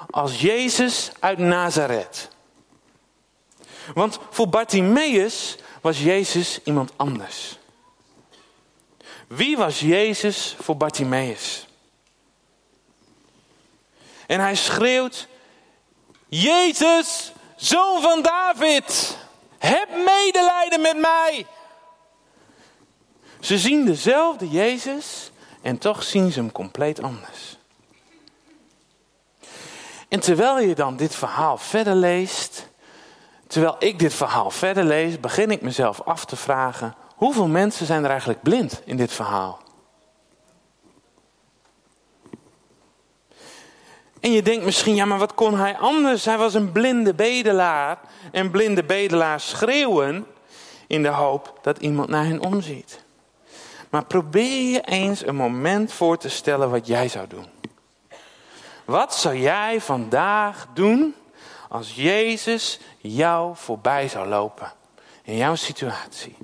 als 0.09 0.41
Jezus 0.41 1.11
uit 1.19 1.38
Nazareth. 1.38 2.29
Want 3.93 4.19
voor 4.29 4.50
Bartimaeus 4.50 5.55
was 5.81 6.00
Jezus 6.00 6.60
iemand 6.63 6.91
anders. 6.96 7.58
Wie 9.27 9.58
was 9.58 9.79
Jezus 9.79 10.55
voor 10.60 10.77
Bartimaeus? 10.77 11.67
En 14.27 14.39
hij 14.39 14.55
schreeuwt: 14.55 15.27
Jezus, 16.27 17.31
zoon 17.55 18.01
van 18.01 18.22
David, 18.22 19.17
heb 19.58 19.89
medelijden 20.05 20.81
met 20.81 20.98
mij. 20.98 21.46
Ze 23.39 23.58
zien 23.58 23.86
dezelfde 23.86 24.50
Jezus 24.50 25.31
en 25.62 25.77
toch 25.77 26.03
zien 26.03 26.31
ze 26.31 26.39
hem 26.39 26.51
compleet 26.51 27.01
anders. 27.01 27.58
En 30.08 30.19
terwijl 30.19 30.60
je 30.60 30.75
dan 30.75 30.98
dit 30.98 31.15
verhaal 31.15 31.58
verder 31.58 31.96
leest, 31.96 32.68
terwijl 33.50 33.75
ik 33.79 34.00
dit 34.00 34.13
verhaal 34.13 34.51
verder 34.51 34.84
lees, 34.84 35.20
begin 35.20 35.51
ik 35.51 35.62
mezelf 35.62 36.01
af 36.01 36.25
te 36.25 36.36
vragen: 36.36 36.96
hoeveel 37.15 37.48
mensen 37.48 37.86
zijn 37.86 38.03
er 38.03 38.10
eigenlijk 38.10 38.41
blind 38.41 38.82
in 38.86 38.98
dit 38.98 39.12
verhaal? 39.12 39.60
En 44.20 44.32
je 44.32 44.41
denkt 44.41 44.65
misschien, 44.65 44.96
ja, 44.96 45.06
maar 45.06 45.18
wat 45.18 45.34
kon 45.34 45.58
hij 45.58 45.77
anders? 45.77 46.25
Hij 46.25 46.38
was 46.38 46.53
een 46.53 46.72
blinde 46.72 47.13
bedelaar. 47.13 47.98
En 48.32 48.51
blinde 48.51 48.84
bedelaars 48.84 49.50
schreeuwen 49.50 50.25
in 50.88 51.03
de 51.03 51.10
hoop 51.10 51.60
dat 51.62 51.77
iemand 51.77 52.10
naar 52.10 52.25
hen 52.25 52.44
omziet. 52.44 53.03
Maar 53.89 54.06
probeer 54.06 54.72
je 54.72 54.82
eens 54.82 55.25
een 55.25 55.36
moment 55.36 55.94
voor 55.94 56.18
te 56.18 56.29
stellen 56.29 56.70
wat 56.70 56.88
jij 56.88 57.08
zou 57.08 57.27
doen. 57.27 57.46
Wat 58.86 59.15
zou 59.15 59.38
jij 59.38 59.82
vandaag 59.82 60.68
doen 60.74 61.15
als 61.69 61.95
Jezus 61.95 62.79
jou 62.97 63.55
voorbij 63.55 64.07
zou 64.07 64.27
lopen 64.27 64.71
in 65.23 65.35
jouw 65.35 65.55
situatie? 65.55 66.38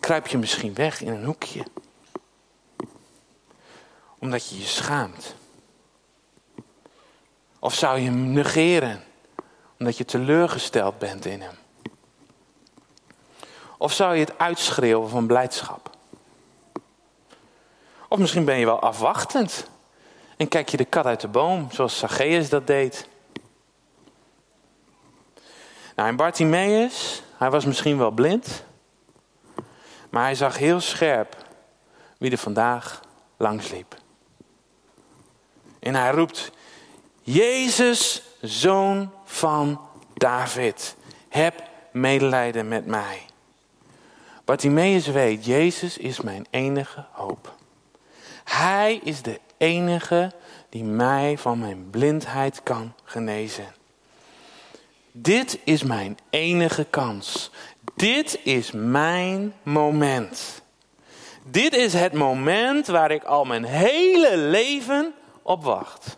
Kruip 0.00 0.26
je 0.26 0.38
misschien 0.38 0.74
weg 0.74 1.00
in 1.00 1.12
een 1.12 1.24
hoekje? 1.24 1.64
Omdat 4.18 4.48
je 4.48 4.58
je 4.58 4.66
schaamt. 4.66 5.34
Of 7.58 7.74
zou 7.74 7.98
je 7.98 8.04
hem 8.04 8.32
negeren 8.32 9.04
omdat 9.78 9.96
je 9.96 10.04
teleurgesteld 10.04 10.98
bent 10.98 11.24
in 11.24 11.40
hem? 11.40 11.56
Of 13.78 13.92
zou 13.92 14.14
je 14.14 14.20
het 14.20 14.38
uitschreeuwen 14.38 15.08
van 15.08 15.26
blijdschap? 15.26 15.90
Of 18.08 18.18
misschien 18.18 18.44
ben 18.44 18.58
je 18.58 18.64
wel 18.64 18.80
afwachtend 18.80 19.68
en 20.36 20.48
kijk 20.48 20.68
je 20.68 20.76
de 20.76 20.84
kat 20.84 21.06
uit 21.06 21.20
de 21.20 21.28
boom, 21.28 21.68
zoals 21.70 21.98
Zacchaeus 21.98 22.48
dat 22.48 22.66
deed. 22.66 23.08
Nou, 25.98 26.10
en 26.10 26.16
Bartimaeus, 26.16 27.22
hij 27.36 27.50
was 27.50 27.64
misschien 27.64 27.98
wel 27.98 28.10
blind, 28.10 28.64
maar 30.10 30.22
hij 30.22 30.34
zag 30.34 30.58
heel 30.58 30.80
scherp 30.80 31.36
wie 32.18 32.30
er 32.30 32.38
vandaag 32.38 33.00
langs 33.36 33.70
liep. 33.70 33.96
En 35.78 35.94
hij 35.94 36.10
roept, 36.10 36.50
Jezus, 37.22 38.22
zoon 38.40 39.10
van 39.24 39.80
David, 40.14 40.96
heb 41.28 41.62
medelijden 41.92 42.68
met 42.68 42.86
mij. 42.86 43.22
Bartimaeus 44.44 45.06
weet, 45.06 45.44
Jezus 45.44 45.96
is 45.96 46.20
mijn 46.20 46.46
enige 46.50 47.06
hoop. 47.12 47.54
Hij 48.44 49.00
is 49.04 49.22
de 49.22 49.40
enige 49.56 50.32
die 50.68 50.84
mij 50.84 51.38
van 51.38 51.58
mijn 51.58 51.90
blindheid 51.90 52.62
kan 52.62 52.92
genezen. 53.04 53.76
Dit 55.20 55.58
is 55.64 55.82
mijn 55.82 56.18
enige 56.30 56.84
kans. 56.84 57.50
Dit 57.96 58.40
is 58.44 58.70
mijn 58.70 59.54
moment. 59.62 60.62
Dit 61.44 61.74
is 61.74 61.92
het 61.92 62.12
moment 62.12 62.86
waar 62.86 63.10
ik 63.10 63.24
al 63.24 63.44
mijn 63.44 63.64
hele 63.64 64.36
leven 64.36 65.14
op 65.42 65.64
wacht. 65.64 66.16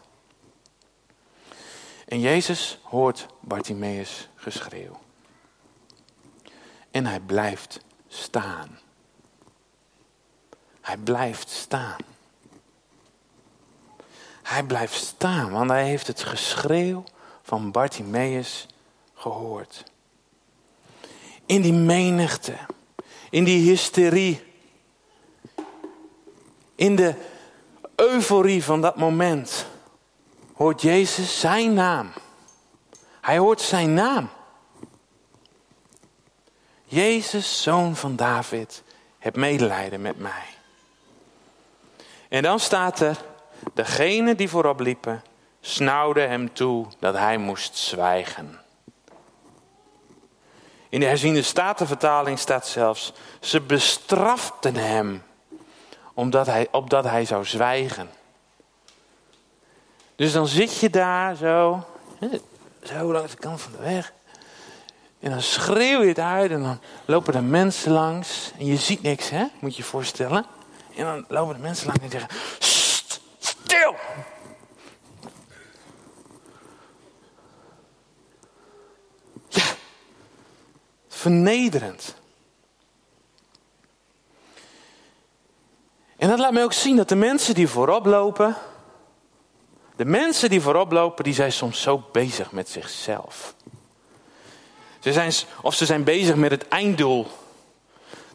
En 2.09 2.21
Jezus 2.21 2.79
hoort 2.83 3.27
Bartimaeus 3.41 4.29
geschreeuw. 4.35 5.01
En 6.91 7.07
hij 7.07 7.21
blijft 7.21 7.81
staan. 8.09 8.79
Hij 10.81 10.97
blijft 10.97 11.51
staan. 11.51 11.99
Hij 14.43 14.63
blijft 14.63 14.95
staan, 14.95 15.51
want 15.51 15.71
hij 15.71 15.85
heeft 15.85 16.07
het 16.07 16.23
geschreeuw 16.23 17.05
van 17.43 17.71
Bartimaeus 17.71 18.67
gehoord. 19.21 19.85
In 21.47 21.63
die 21.63 21.73
menigte, 21.73 22.57
in 23.31 23.45
die 23.45 23.69
hysterie, 23.69 24.43
in 26.75 26.97
de 26.97 27.15
euforie 27.97 28.65
van 28.65 28.81
dat 28.81 28.97
moment, 28.97 29.67
hoort 30.55 30.83
Jezus 30.83 31.41
zijn 31.41 31.75
naam. 31.75 32.13
Hij 33.21 33.39
hoort 33.39 33.61
zijn 33.61 33.95
naam. 33.95 34.29
Jezus, 36.85 37.63
zoon 37.63 37.97
van 37.97 38.17
David, 38.17 38.83
heb 39.19 39.37
medelijden 39.37 40.01
met 40.01 40.19
mij. 40.19 40.47
En 42.29 42.43
dan 42.43 42.61
staat 42.61 43.01
er, 43.01 43.25
degene 43.75 44.35
die 44.35 44.49
voorop 44.49 44.81
liepen, 44.81 45.23
snauwden 45.61 46.29
hem 46.29 46.53
toe 46.53 46.87
dat 46.99 47.15
hij 47.15 47.39
moest 47.39 47.77
zwijgen. 47.77 48.61
In 50.91 51.01
de 51.01 51.07
herziende 51.07 51.43
statenvertaling 51.43 52.39
staat 52.39 52.67
zelfs, 52.67 53.13
ze 53.41 53.61
bestraften 53.61 54.75
hem 54.75 55.23
omdat 56.15 56.47
hij, 56.47 56.69
opdat 56.71 57.05
hij 57.05 57.25
zou 57.25 57.45
zwijgen. 57.45 58.11
Dus 60.17 60.33
dan 60.33 60.47
zit 60.47 60.79
je 60.79 60.91
daar 60.91 61.37
zo, 61.37 61.87
zo 62.83 63.13
langs 63.13 63.31
de 63.31 63.39
kant 63.39 63.61
van 63.61 63.73
de 63.73 63.79
weg. 63.79 64.13
En 65.21 65.31
dan 65.31 65.43
schreeuw 65.43 66.01
je 66.01 66.09
het 66.09 66.19
uit 66.19 66.51
en 66.51 66.63
dan 66.63 66.81
lopen 67.05 67.35
er 67.35 67.43
mensen 67.43 67.93
langs. 67.93 68.53
En 68.59 68.67
je 68.67 68.77
ziet 68.77 69.03
niks, 69.03 69.31
hè? 69.31 69.45
Moet 69.61 69.77
je 69.77 69.83
je 69.83 69.89
voorstellen. 69.89 70.47
En 70.97 71.05
dan 71.05 71.25
lopen 71.29 71.55
de 71.55 71.61
mensen 71.61 71.87
langs 71.87 72.03
en 72.03 72.11
zeggen: 72.11 72.31
Stil! 73.39 73.95
Ja, 79.49 79.63
vernederend. 81.21 82.15
En 86.17 86.29
dat 86.29 86.39
laat 86.39 86.53
mij 86.53 86.63
ook 86.63 86.73
zien 86.73 86.97
dat 86.97 87.09
de 87.09 87.17
mensen 87.17 87.55
die 87.55 87.69
voorop 87.69 88.07
lopen, 88.07 88.57
de 89.97 90.05
mensen 90.05 90.51
die 90.51 90.61
voorop 90.61 90.93
lopen, 90.93 91.25
die 91.25 91.35
zijn 91.35 91.53
soms 91.53 91.83
zo 91.83 92.05
bezig 92.13 92.53
met 92.53 92.69
zichzelf. 92.69 93.55
Ze 95.01 95.13
zijn, 95.13 95.33
of 95.63 95.75
ze 95.75 95.87
zijn 95.87 96.05
bezig 96.05 96.35
met 96.35 96.51
het 96.51 96.69
einddoel. 96.69 97.27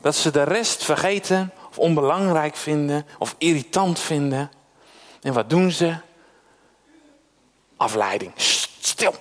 Dat 0.01 0.15
ze 0.15 0.31
de 0.31 0.43
rest 0.43 0.83
vergeten 0.83 1.53
of 1.69 1.79
onbelangrijk 1.79 2.55
vinden 2.55 3.05
of 3.19 3.35
irritant 3.37 3.99
vinden. 3.99 4.51
En 5.21 5.33
wat 5.33 5.49
doen 5.49 5.71
ze? 5.71 5.95
Afleiding. 7.77 8.31
Stil. 8.79 9.13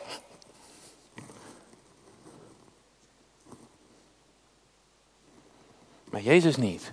Maar 6.15 6.23
Jezus 6.23 6.57
niet. 6.57 6.91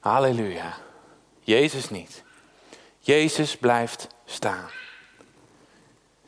Halleluja. 0.00 0.76
Jezus 1.40 1.90
niet. 1.90 2.22
Jezus 2.98 3.56
blijft 3.56 4.08
staan. 4.24 4.70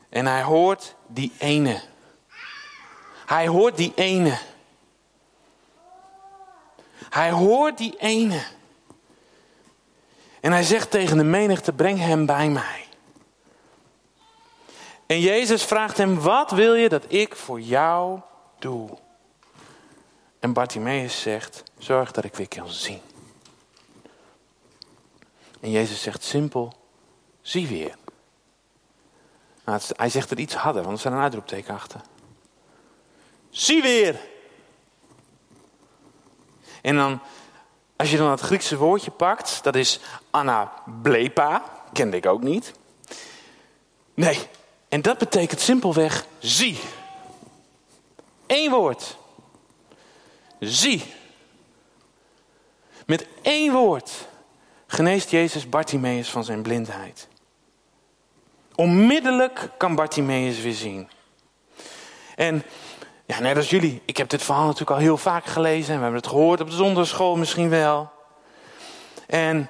En 0.09 0.25
hij 0.25 0.43
hoort 0.43 0.95
die 1.07 1.33
ene. 1.37 1.81
Hij 3.25 3.47
hoort 3.47 3.77
die 3.77 3.91
ene. 3.95 4.37
Hij 7.09 7.31
hoort 7.31 7.77
die 7.77 7.95
ene. 7.97 8.43
En 10.39 10.51
hij 10.51 10.63
zegt 10.63 10.91
tegen 10.91 11.17
de 11.17 11.23
menigte: 11.23 11.73
breng 11.73 11.99
hem 11.99 12.25
bij 12.25 12.49
mij. 12.49 12.85
En 15.05 15.19
Jezus 15.19 15.63
vraagt 15.63 15.97
hem: 15.97 16.19
wat 16.19 16.51
wil 16.51 16.73
je 16.73 16.89
dat 16.89 17.03
ik 17.07 17.35
voor 17.35 17.61
jou 17.61 18.19
doe? 18.59 19.05
En 20.47 20.53
Bartimaeus 20.53 21.21
zegt: 21.21 21.63
zorg 21.77 22.11
dat 22.11 22.23
ik 22.23 22.35
weer 22.35 22.47
kan 22.47 22.69
zien. 22.69 23.01
En 25.59 25.71
Jezus 25.71 26.01
zegt 26.01 26.23
simpel: 26.23 26.73
zie 27.41 27.67
weer. 27.67 27.95
Nou, 29.65 29.81
hij 29.87 30.09
zegt 30.09 30.31
er 30.31 30.39
iets 30.39 30.53
harder, 30.53 30.81
want 30.81 30.93
er 30.93 30.99
staat 30.99 31.13
een 31.13 31.19
uitroepteken 31.19 31.73
achter. 31.73 32.01
Zie 33.49 33.81
weer. 33.81 34.19
En 36.81 36.95
dan, 36.95 37.19
als 37.95 38.11
je 38.11 38.17
dan 38.17 38.31
het 38.31 38.39
Griekse 38.39 38.77
woordje 38.77 39.11
pakt, 39.11 39.63
dat 39.63 39.75
is 39.75 39.99
anablepa, 40.31 41.63
kende 41.93 42.17
ik 42.17 42.25
ook 42.25 42.41
niet. 42.41 42.73
Nee, 44.13 44.47
en 44.89 45.01
dat 45.01 45.17
betekent 45.17 45.59
simpelweg 45.59 46.25
zie. 46.39 46.79
Eén 48.45 48.71
woord. 48.71 49.17
Zie. 50.59 51.03
Met 53.05 53.27
één 53.41 53.73
woord 53.73 54.27
geneest 54.87 55.29
Jezus 55.29 55.69
Bartimaeus 55.69 56.29
van 56.29 56.43
zijn 56.43 56.61
blindheid. 56.61 57.27
Onmiddellijk 58.75 59.69
kan 59.77 59.95
Bartimaeus 59.95 60.61
weer 60.61 60.73
zien. 60.73 61.09
En 62.35 62.63
ja, 63.25 63.39
net 63.39 63.55
als 63.55 63.69
jullie, 63.69 64.01
ik 64.05 64.17
heb 64.17 64.29
dit 64.29 64.43
verhaal 64.43 64.65
natuurlijk 64.65 64.91
al 64.91 64.97
heel 64.97 65.17
vaak 65.17 65.45
gelezen. 65.45 65.93
En 65.93 65.97
we 65.97 66.03
hebben 66.03 66.21
het 66.21 66.29
gehoord 66.29 66.61
op 66.61 66.69
de 66.69 66.75
zondagschool 66.75 67.35
misschien 67.35 67.69
wel. 67.69 68.11
En 69.27 69.69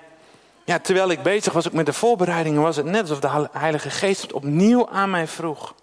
ja, 0.65 0.79
terwijl 0.79 1.09
ik 1.09 1.23
bezig 1.23 1.53
was 1.53 1.67
ook 1.67 1.73
met 1.73 1.85
de 1.85 1.93
voorbereidingen, 1.93 2.61
was 2.61 2.75
het 2.75 2.85
net 2.85 3.01
alsof 3.01 3.19
de 3.19 3.49
Heilige 3.51 3.89
Geest 3.89 4.21
het 4.21 4.33
opnieuw 4.33 4.89
aan 4.89 5.09
mij 5.09 5.27
vroeg. 5.27 5.75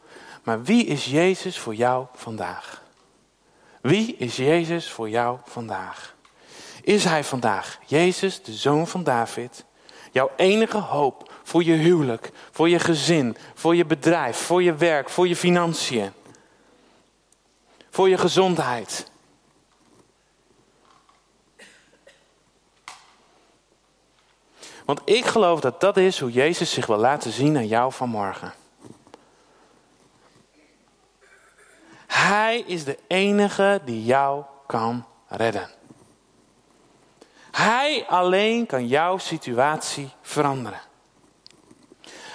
Maar 0.43 0.63
wie 0.63 0.85
is 0.85 1.05
Jezus 1.05 1.59
voor 1.59 1.75
jou 1.75 2.07
vandaag? 2.15 2.84
Wie 3.85 4.17
is 4.17 4.37
Jezus 4.37 4.91
voor 4.91 5.09
jou 5.09 5.39
vandaag? 5.45 6.15
Is 6.83 7.05
Hij 7.05 7.25
vandaag 7.25 7.79
Jezus, 7.87 8.43
de 8.43 8.53
zoon 8.53 8.87
van 8.87 9.05
David? 9.05 9.65
Jouw 10.13 10.31
enige 10.37 10.79
hoop 10.79 11.33
voor 11.43 11.65
je 11.65 11.73
huwelijk, 11.73 12.31
voor 12.51 12.69
je 12.69 12.79
gezin, 12.79 13.37
voor 13.55 13.77
je 13.77 13.85
bedrijf, 13.85 14.37
voor 14.37 14.63
je 14.63 14.75
werk, 14.75 15.09
voor 15.11 15.29
je 15.29 15.37
financiën. 15.37 16.13
Voor 17.91 18.09
je 18.09 18.19
gezondheid. 18.19 19.11
Want 24.85 25.01
ik 25.05 25.25
geloof 25.25 25.61
dat 25.61 25.81
dat 25.81 25.97
is 25.97 26.21
hoe 26.21 26.33
Jezus 26.33 26.73
zich 26.73 26.87
wil 26.87 26.99
laten 26.99 27.33
zien 27.33 27.57
aan 27.57 27.67
jou 27.67 27.93
vanmorgen. 27.93 28.64
Hij 32.25 32.61
is 32.67 32.85
de 32.85 32.99
enige 33.07 33.81
die 33.85 34.05
jou 34.05 34.45
kan 34.67 35.07
redden. 35.27 35.71
Hij 37.51 38.05
alleen 38.09 38.67
kan 38.67 38.87
jouw 38.87 39.19
situatie 39.19 40.11
veranderen. 40.23 40.81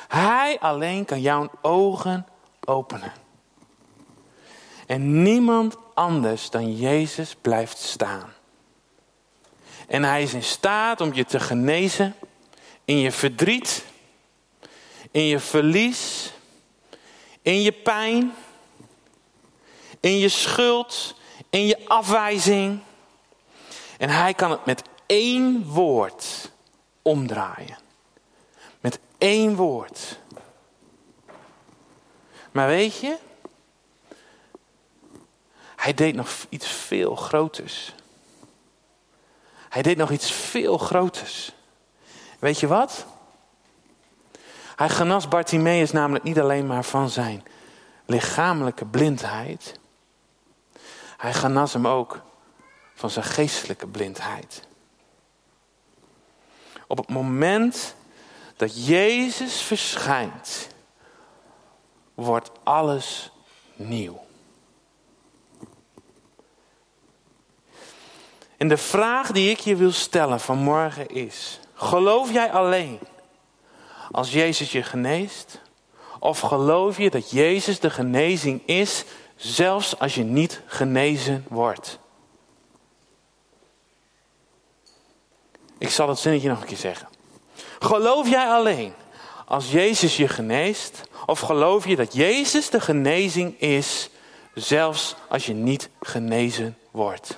Hij 0.07 0.59
alleen 0.59 1.05
kan 1.05 1.21
jouw 1.21 1.49
ogen 1.61 2.27
openen. 2.65 3.13
En 4.85 5.21
niemand 5.21 5.77
anders 5.93 6.49
dan 6.49 6.75
Jezus 6.75 7.35
blijft 7.41 7.77
staan. 7.77 8.33
En 9.87 10.03
hij 10.03 10.23
is 10.23 10.33
in 10.33 10.43
staat 10.43 11.01
om 11.01 11.13
je 11.13 11.25
te 11.25 11.39
genezen 11.39 12.15
in 12.85 12.97
je 12.97 13.11
verdriet, 13.11 13.85
in 15.11 15.23
je 15.25 15.39
verlies, 15.39 16.31
in 17.41 17.61
je 17.61 17.71
pijn, 17.71 18.33
in 19.99 20.17
je 20.17 20.29
schuld, 20.29 21.15
in 21.49 21.65
je 21.65 21.87
afwijzing. 21.87 22.79
En 23.97 24.09
hij 24.09 24.33
kan 24.33 24.51
het 24.51 24.65
met 24.65 24.81
één 25.05 25.65
woord 25.65 26.51
omdraaien. 27.01 27.77
Met 28.79 28.99
één 29.17 29.55
woord. 29.55 30.19
Maar 32.51 32.67
weet 32.67 32.99
je, 32.99 33.17
hij 35.75 35.93
deed 35.93 36.15
nog 36.15 36.29
iets 36.49 36.67
veel 36.67 37.15
groters. 37.15 37.93
Hij 39.69 39.81
deed 39.81 39.97
nog 39.97 40.11
iets 40.11 40.31
veel 40.31 40.77
groters. 40.77 41.51
Weet 42.39 42.59
je 42.59 42.67
wat? 42.67 43.05
Hij 44.75 44.89
genas 44.89 45.27
Bartimaeus 45.27 45.91
namelijk 45.91 46.23
niet 46.23 46.39
alleen 46.39 46.67
maar 46.67 46.83
van 46.83 47.09
zijn 47.09 47.43
lichamelijke 48.05 48.85
blindheid. 48.85 49.79
Hij 51.19 51.33
genas 51.33 51.73
hem 51.73 51.87
ook 51.87 52.21
van 52.93 53.09
zijn 53.09 53.25
geestelijke 53.25 53.87
blindheid. 53.87 54.67
Op 56.87 56.97
het 56.97 57.09
moment 57.09 57.95
dat 58.55 58.85
Jezus 58.85 59.61
verschijnt, 59.61 60.67
wordt 62.13 62.51
alles 62.63 63.31
nieuw. 63.75 64.21
En 68.57 68.67
de 68.67 68.77
vraag 68.77 69.31
die 69.31 69.49
ik 69.49 69.59
je 69.59 69.75
wil 69.75 69.91
stellen 69.91 70.39
vanmorgen 70.39 71.09
is: 71.09 71.59
geloof 71.73 72.31
jij 72.31 72.51
alleen 72.51 72.99
als 74.11 74.31
Jezus 74.31 74.71
je 74.71 74.83
geneest? 74.83 75.61
Of 76.19 76.39
geloof 76.39 76.97
je 76.97 77.09
dat 77.09 77.31
Jezus 77.31 77.79
de 77.79 77.89
genezing 77.89 78.61
is, 78.65 79.03
zelfs 79.39 79.99
als 79.99 80.15
je 80.15 80.23
niet 80.23 80.61
genezen 80.65 81.45
wordt? 81.47 81.99
Ik 85.77 85.89
zal 85.89 86.09
het 86.09 86.19
zinnetje 86.19 86.49
nog 86.49 86.61
een 86.61 86.67
keer 86.67 86.77
zeggen. 86.77 87.07
Geloof 87.79 88.29
jij 88.29 88.47
alleen 88.47 88.93
als 89.45 89.71
Jezus 89.71 90.17
je 90.17 90.27
geneest? 90.27 91.01
Of 91.25 91.39
geloof 91.39 91.87
je 91.87 91.95
dat 91.95 92.13
Jezus 92.13 92.69
de 92.69 92.79
genezing 92.79 93.59
is, 93.59 94.09
zelfs 94.53 95.15
als 95.29 95.45
je 95.45 95.53
niet 95.53 95.89
genezen 96.01 96.77
wordt? 96.91 97.37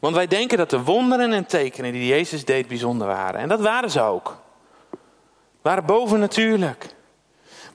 Want 0.00 0.14
wij 0.14 0.26
denken 0.26 0.58
dat 0.58 0.70
de 0.70 0.82
wonderen 0.82 1.32
en 1.32 1.46
tekenen 1.46 1.92
die 1.92 2.06
Jezus 2.06 2.44
deed 2.44 2.68
bijzonder 2.68 3.06
waren. 3.06 3.40
En 3.40 3.48
dat 3.48 3.60
waren 3.60 3.90
ze 3.90 4.00
ook. 4.00 4.36
Waren 5.62 5.84
bovennatuurlijk. 5.84 6.95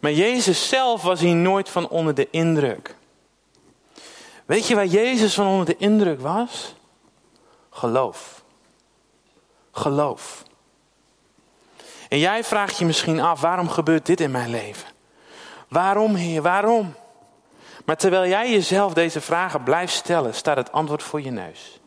Maar 0.01 0.11
Jezus 0.11 0.67
zelf 0.67 1.01
was 1.01 1.19
hier 1.19 1.35
nooit 1.35 1.69
van 1.69 1.89
onder 1.89 2.13
de 2.13 2.27
indruk. 2.31 2.95
Weet 4.45 4.67
je 4.67 4.75
waar 4.75 4.85
Jezus 4.85 5.33
van 5.33 5.47
onder 5.47 5.65
de 5.65 5.77
indruk 5.77 6.21
was? 6.21 6.75
Geloof. 7.69 8.43
Geloof. 9.71 10.43
En 12.09 12.19
jij 12.19 12.43
vraagt 12.43 12.77
je 12.77 12.85
misschien 12.85 13.19
af, 13.19 13.41
waarom 13.41 13.69
gebeurt 13.69 14.05
dit 14.05 14.19
in 14.19 14.31
mijn 14.31 14.49
leven? 14.49 14.89
Waarom, 15.67 16.15
Heer, 16.15 16.41
waarom? 16.41 16.93
Maar 17.85 17.97
terwijl 17.97 18.29
jij 18.29 18.51
jezelf 18.51 18.93
deze 18.93 19.21
vragen 19.21 19.63
blijft 19.63 19.93
stellen, 19.93 20.33
staat 20.33 20.57
het 20.57 20.71
antwoord 20.71 21.03
voor 21.03 21.21
je 21.21 21.31
neus. 21.31 21.79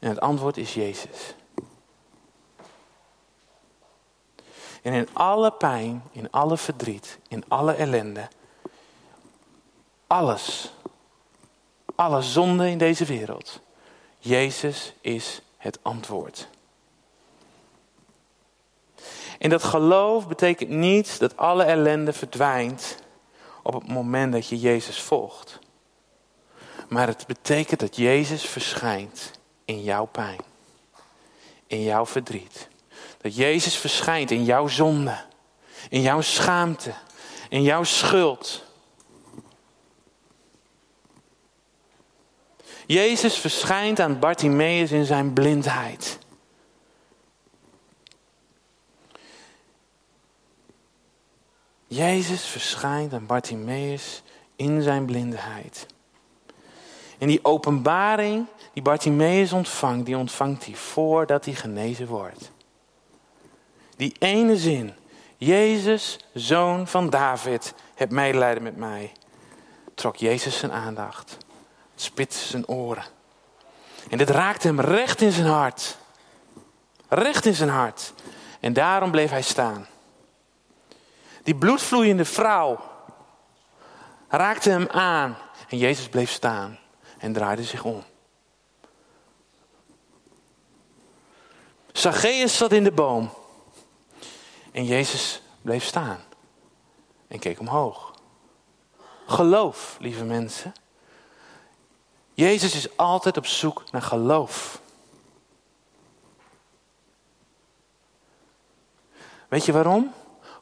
En 0.00 0.08
het 0.08 0.20
antwoord 0.20 0.56
is 0.56 0.74
Jezus. 0.74 1.34
En 4.84 4.92
in 4.92 5.08
alle 5.12 5.50
pijn, 5.50 6.02
in 6.12 6.30
alle 6.30 6.56
verdriet, 6.56 7.18
in 7.28 7.44
alle 7.48 7.72
ellende, 7.72 8.28
alles, 10.06 10.72
alle 11.94 12.22
zonde 12.22 12.70
in 12.70 12.78
deze 12.78 13.04
wereld, 13.04 13.60
Jezus 14.18 14.94
is 15.00 15.42
het 15.56 15.78
antwoord. 15.82 16.48
En 19.38 19.50
dat 19.50 19.64
geloof 19.64 20.28
betekent 20.28 20.70
niet 20.70 21.18
dat 21.18 21.36
alle 21.36 21.64
ellende 21.64 22.12
verdwijnt 22.12 22.96
op 23.62 23.74
het 23.74 23.88
moment 23.88 24.32
dat 24.32 24.46
je 24.46 24.58
Jezus 24.58 25.00
volgt. 25.00 25.58
Maar 26.88 27.06
het 27.06 27.26
betekent 27.26 27.80
dat 27.80 27.96
Jezus 27.96 28.46
verschijnt 28.46 29.30
in 29.64 29.82
jouw 29.82 30.04
pijn, 30.04 30.40
in 31.66 31.82
jouw 31.82 32.06
verdriet. 32.06 32.72
Dat 33.24 33.36
Jezus 33.36 33.76
verschijnt 33.76 34.30
in 34.30 34.44
jouw 34.44 34.66
zonde, 34.66 35.16
in 35.88 36.00
jouw 36.00 36.20
schaamte, 36.20 36.94
in 37.48 37.62
jouw 37.62 37.84
schuld. 37.84 38.64
Jezus 42.86 43.36
verschijnt 43.36 44.00
aan 44.00 44.18
Bartimaeus 44.18 44.92
in 44.92 45.04
zijn 45.04 45.32
blindheid. 45.32 46.18
Jezus 51.86 52.44
verschijnt 52.44 53.12
aan 53.12 53.26
Bartimaeus 53.26 54.22
in 54.56 54.82
zijn 54.82 55.04
blindheid. 55.04 55.86
En 57.18 57.28
die 57.28 57.44
openbaring 57.44 58.46
die 58.72 58.82
Bartimaeus 58.82 59.52
ontvangt, 59.52 60.06
die 60.06 60.16
ontvangt 60.16 60.64
hij 60.64 60.74
voordat 60.74 61.44
hij 61.44 61.54
genezen 61.54 62.06
wordt. 62.06 62.52
Die 63.96 64.14
ene 64.18 64.56
zin, 64.56 64.94
Jezus, 65.36 66.18
zoon 66.34 66.86
van 66.86 67.10
David, 67.10 67.74
heb 67.94 68.10
medelijden 68.10 68.62
met 68.62 68.76
mij, 68.76 69.12
trok 69.94 70.16
Jezus 70.16 70.58
zijn 70.58 70.72
aandacht, 70.72 71.36
spitste 71.94 72.46
zijn 72.46 72.68
oren. 72.68 73.04
En 74.10 74.18
dit 74.18 74.30
raakte 74.30 74.66
hem 74.66 74.80
recht 74.80 75.20
in 75.20 75.32
zijn 75.32 75.46
hart. 75.46 75.96
Recht 77.08 77.46
in 77.46 77.54
zijn 77.54 77.68
hart. 77.68 78.12
En 78.60 78.72
daarom 78.72 79.10
bleef 79.10 79.30
hij 79.30 79.42
staan. 79.42 79.86
Die 81.42 81.54
bloedvloeiende 81.54 82.24
vrouw 82.24 82.80
raakte 84.28 84.70
hem 84.70 84.88
aan 84.88 85.36
en 85.68 85.78
Jezus 85.78 86.08
bleef 86.08 86.30
staan 86.30 86.78
en 87.18 87.32
draaide 87.32 87.62
zich 87.62 87.84
om. 87.84 88.04
Zacchaeus 91.92 92.56
zat 92.56 92.72
in 92.72 92.84
de 92.84 92.92
boom 92.92 93.30
en 94.74 94.84
Jezus 94.84 95.40
bleef 95.62 95.84
staan 95.84 96.20
en 97.28 97.38
keek 97.38 97.60
omhoog. 97.60 98.14
Geloof, 99.26 99.96
lieve 100.00 100.24
mensen. 100.24 100.72
Jezus 102.32 102.74
is 102.74 102.96
altijd 102.96 103.36
op 103.36 103.46
zoek 103.46 103.90
naar 103.90 104.02
geloof. 104.02 104.80
Weet 109.48 109.64
je 109.64 109.72
waarom? 109.72 110.12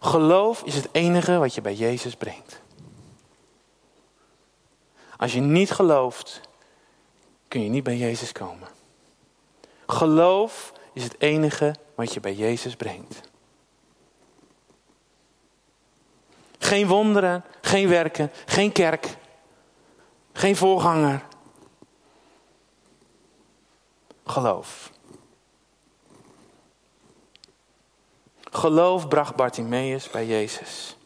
Geloof 0.00 0.62
is 0.62 0.74
het 0.74 0.88
enige 0.92 1.38
wat 1.38 1.54
je 1.54 1.60
bij 1.60 1.74
Jezus 1.74 2.14
brengt. 2.14 2.60
Als 5.16 5.32
je 5.32 5.40
niet 5.40 5.70
gelooft, 5.70 6.40
kun 7.48 7.62
je 7.62 7.68
niet 7.68 7.84
bij 7.84 7.96
Jezus 7.96 8.32
komen. 8.32 8.68
Geloof 9.86 10.72
is 10.92 11.04
het 11.04 11.20
enige 11.20 11.74
wat 11.94 12.12
je 12.12 12.20
bij 12.20 12.34
Jezus 12.34 12.76
brengt. 12.76 13.30
Geen 16.62 16.86
wonderen, 16.86 17.44
geen 17.60 17.88
werken, 17.88 18.30
geen 18.46 18.72
kerk, 18.72 19.16
geen 20.32 20.56
voorganger. 20.56 21.22
Geloof. 24.24 24.90
Geloof 28.40 29.08
bracht 29.08 29.36
Bartimaeus 29.36 30.10
bij 30.10 30.26
Jezus. 30.26 30.96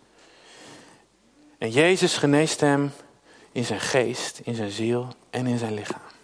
En 1.58 1.70
Jezus 1.70 2.16
geneest 2.16 2.60
hem 2.60 2.92
in 3.52 3.64
zijn 3.64 3.80
geest, 3.80 4.38
in 4.38 4.54
zijn 4.54 4.70
ziel 4.70 5.08
en 5.30 5.46
in 5.46 5.58
zijn 5.58 5.74
lichaam. 5.74 6.15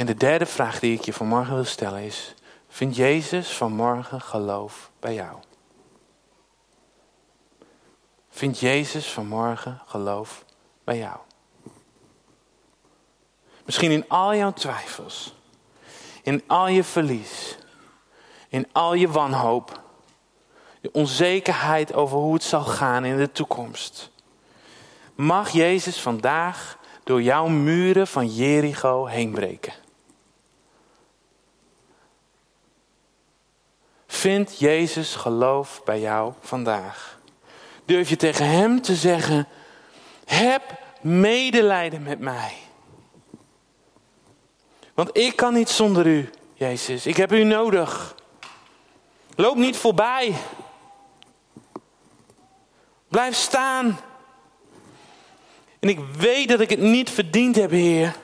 En 0.00 0.06
de 0.06 0.14
derde 0.14 0.46
vraag 0.46 0.78
die 0.78 0.94
ik 0.98 1.04
je 1.04 1.12
vanmorgen 1.12 1.54
wil 1.54 1.64
stellen 1.64 2.02
is: 2.02 2.34
Vindt 2.68 2.96
Jezus 2.96 3.48
vanmorgen 3.48 4.20
geloof 4.20 4.90
bij 5.00 5.14
jou? 5.14 5.36
Vindt 8.30 8.58
Jezus 8.58 9.12
vanmorgen 9.12 9.82
geloof 9.86 10.44
bij 10.84 10.98
jou? 10.98 11.16
Misschien 13.64 13.90
in 13.90 14.08
al 14.08 14.34
jouw 14.34 14.52
twijfels, 14.52 15.34
in 16.22 16.42
al 16.46 16.68
je 16.68 16.84
verlies, 16.84 17.58
in 18.48 18.68
al 18.72 18.94
je 18.94 19.08
wanhoop, 19.08 19.80
de 20.80 20.92
onzekerheid 20.92 21.94
over 21.94 22.18
hoe 22.18 22.34
het 22.34 22.42
zal 22.42 22.64
gaan 22.64 23.04
in 23.04 23.16
de 23.16 23.32
toekomst. 23.32 24.10
Mag 25.14 25.50
Jezus 25.50 26.00
vandaag 26.00 26.78
door 27.04 27.22
jouw 27.22 27.46
muren 27.46 28.06
van 28.06 28.26
Jericho 28.26 29.06
heen 29.06 29.30
breken? 29.30 29.88
Vindt 34.12 34.58
Jezus 34.58 35.14
geloof 35.14 35.82
bij 35.84 36.00
jou 36.00 36.32
vandaag? 36.40 37.18
Durf 37.84 38.08
je 38.08 38.16
tegen 38.16 38.46
Hem 38.46 38.82
te 38.82 38.94
zeggen: 38.94 39.48
Heb 40.24 40.62
medelijden 41.00 42.02
met 42.02 42.18
mij. 42.18 42.52
Want 44.94 45.16
ik 45.16 45.36
kan 45.36 45.54
niet 45.54 45.68
zonder 45.68 46.06
u, 46.06 46.30
Jezus. 46.54 47.06
Ik 47.06 47.16
heb 47.16 47.32
u 47.32 47.44
nodig. 47.44 48.14
Loop 49.36 49.56
niet 49.56 49.76
voorbij. 49.76 50.34
Blijf 53.08 53.34
staan. 53.34 54.00
En 55.80 55.88
ik 55.88 55.98
weet 55.98 56.48
dat 56.48 56.60
ik 56.60 56.70
het 56.70 56.80
niet 56.80 57.10
verdiend 57.10 57.56
heb, 57.56 57.70
Heer. 57.70 58.16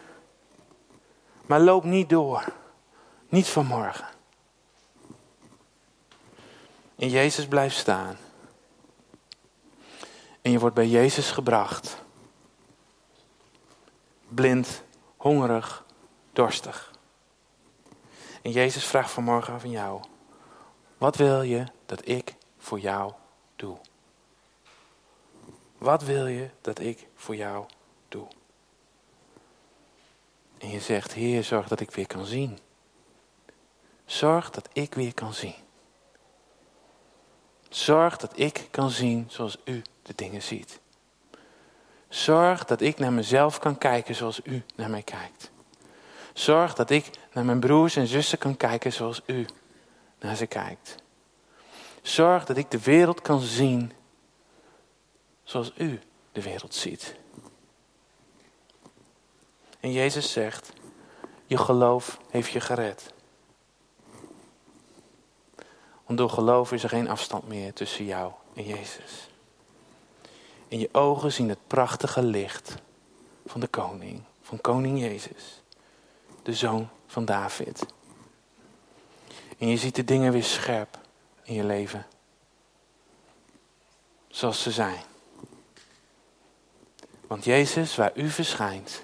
Maar 1.46 1.61
loop 1.61 1.85
niet 1.85 2.09
door. 2.09 2.44
Niet 3.29 3.49
vanmorgen. 3.49 4.15
En 6.96 7.09
Jezus 7.09 7.46
blijft 7.46 7.76
staan. 7.76 8.16
En 10.42 10.50
je 10.50 10.59
wordt 10.59 10.74
bij 10.74 10.88
Jezus 10.88 11.30
gebracht. 11.30 12.02
Blind, 14.28 14.82
hongerig, 15.16 15.85
dorstig. 16.32 16.94
En 18.42 18.50
Jezus 18.50 18.85
vraagt 18.85 19.11
vanmorgen 19.11 19.61
van 19.61 19.70
jou: 19.70 20.04
Wat 20.98 21.16
wil 21.16 21.42
je 21.42 21.66
dat 21.87 22.09
ik 22.09 22.35
voor 22.59 22.80
jou 22.80 23.12
doe? 23.56 23.78
Wat 25.78 26.02
wil 26.02 26.26
je 26.26 26.50
dat 26.61 26.78
ik 26.78 27.09
voor 27.14 27.37
jou 27.37 27.66
doe? 28.09 28.28
En 30.59 30.70
je 30.70 30.80
zegt, 30.80 31.12
Heer, 31.12 31.44
zorg 31.44 31.68
dat 31.68 31.80
ik 31.80 31.90
weer 31.90 32.06
kan 32.06 32.24
zien. 32.24 32.59
Zorg 34.04 34.50
dat 34.50 34.68
ik 34.72 34.94
weer 34.94 35.14
kan 35.14 35.35
zien. 35.35 35.65
Zorg 37.68 38.16
dat 38.16 38.33
ik 38.35 38.68
kan 38.70 38.90
zien 38.90 39.26
zoals 39.29 39.59
u 39.64 39.83
de 40.02 40.12
dingen 40.16 40.42
ziet. 40.42 40.81
Zorg 42.09 42.64
dat 42.64 42.81
ik 42.81 42.98
naar 42.98 43.12
mezelf 43.12 43.59
kan 43.59 43.79
kijken 43.79 44.14
zoals 44.14 44.40
u 44.44 44.62
naar 44.76 44.90
mij 44.90 45.02
kijkt. 45.02 45.50
Zorg 46.33 46.74
dat 46.74 46.90
ik 46.90 47.11
naar 47.33 47.44
mijn 47.44 47.61
broers 47.61 47.96
en 47.96 48.07
zussen 48.07 48.38
kan 48.38 48.57
kijken 48.57 48.92
zoals 48.92 49.22
u 49.26 49.46
naar 50.20 50.37
ze 50.37 50.46
kijkt. 50.46 50.94
Zorg 52.02 52.44
dat 52.44 52.57
ik 52.57 52.70
de 52.70 52.81
wereld 52.81 53.20
kan 53.20 53.40
zien 53.40 53.92
zoals 55.44 55.72
u 55.76 56.00
de 56.33 56.42
wereld 56.42 56.74
ziet. 56.74 57.14
En 59.81 59.92
Jezus 59.92 60.33
zegt, 60.33 60.72
je 61.46 61.59
geloof 61.59 62.18
heeft 62.31 62.50
je 62.50 62.61
gered. 62.61 63.14
Want 66.07 66.19
door 66.19 66.31
geloof 66.31 66.73
is 66.73 66.83
er 66.83 66.88
geen 66.88 67.09
afstand 67.09 67.49
meer 67.49 67.73
tussen 67.73 68.05
jou 68.05 68.33
en 68.55 68.64
Jezus. 68.64 69.29
En 70.69 70.79
je 70.79 70.88
ogen 70.92 71.33
zien 71.33 71.49
het 71.49 71.66
prachtige 71.66 72.23
licht 72.23 72.75
van 73.47 73.61
de 73.61 73.66
koning, 73.66 74.23
van 74.42 74.61
koning 74.61 75.01
Jezus, 75.01 75.62
de 76.42 76.55
zoon 76.55 76.88
van 77.07 77.25
David. 77.25 77.87
En 79.59 79.69
je 79.69 79.77
ziet 79.77 79.95
de 79.95 80.05
dingen 80.05 80.33
weer 80.33 80.45
scherp 80.45 80.99
in 81.42 81.55
je 81.55 81.64
leven, 81.64 82.07
zoals 84.29 84.62
ze 84.62 84.71
zijn. 84.71 85.03
Want 87.27 87.45
Jezus, 87.45 87.97
waar 87.97 88.12
u 88.14 88.31
verschijnt, 88.31 89.03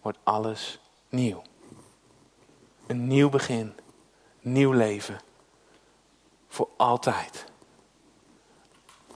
wordt 0.00 0.18
alles 0.22 0.78
nieuw. 1.08 1.42
Een 2.86 3.06
nieuw 3.06 3.28
begin, 3.28 3.74
nieuw 4.40 4.72
leven, 4.72 5.20
voor 6.56 6.68
altijd. 6.76 7.44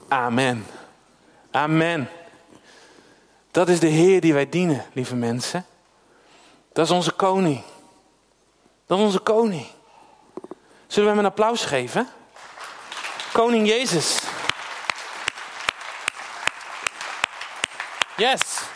Amen. 0.09 0.67
Amen. 1.51 2.11
Dat 3.51 3.69
is 3.69 3.81
de 3.81 3.87
Heer 3.87 4.21
die 4.21 4.35
wij 4.35 4.49
dienen, 4.49 4.85
lieve 4.93 5.15
mensen. 5.15 5.67
Dat 6.73 6.85
is 6.85 6.91
onze 6.91 7.13
koning. 7.13 7.63
Dat 8.87 8.99
is 8.99 9.05
onze 9.05 9.19
koning. 9.19 9.67
Zullen 10.87 11.09
we 11.09 11.15
hem 11.17 11.19
een 11.19 11.31
applaus 11.31 11.65
geven? 11.65 12.09
Koning 13.33 13.67
Jezus. 13.67 14.19
Yes. 18.17 18.70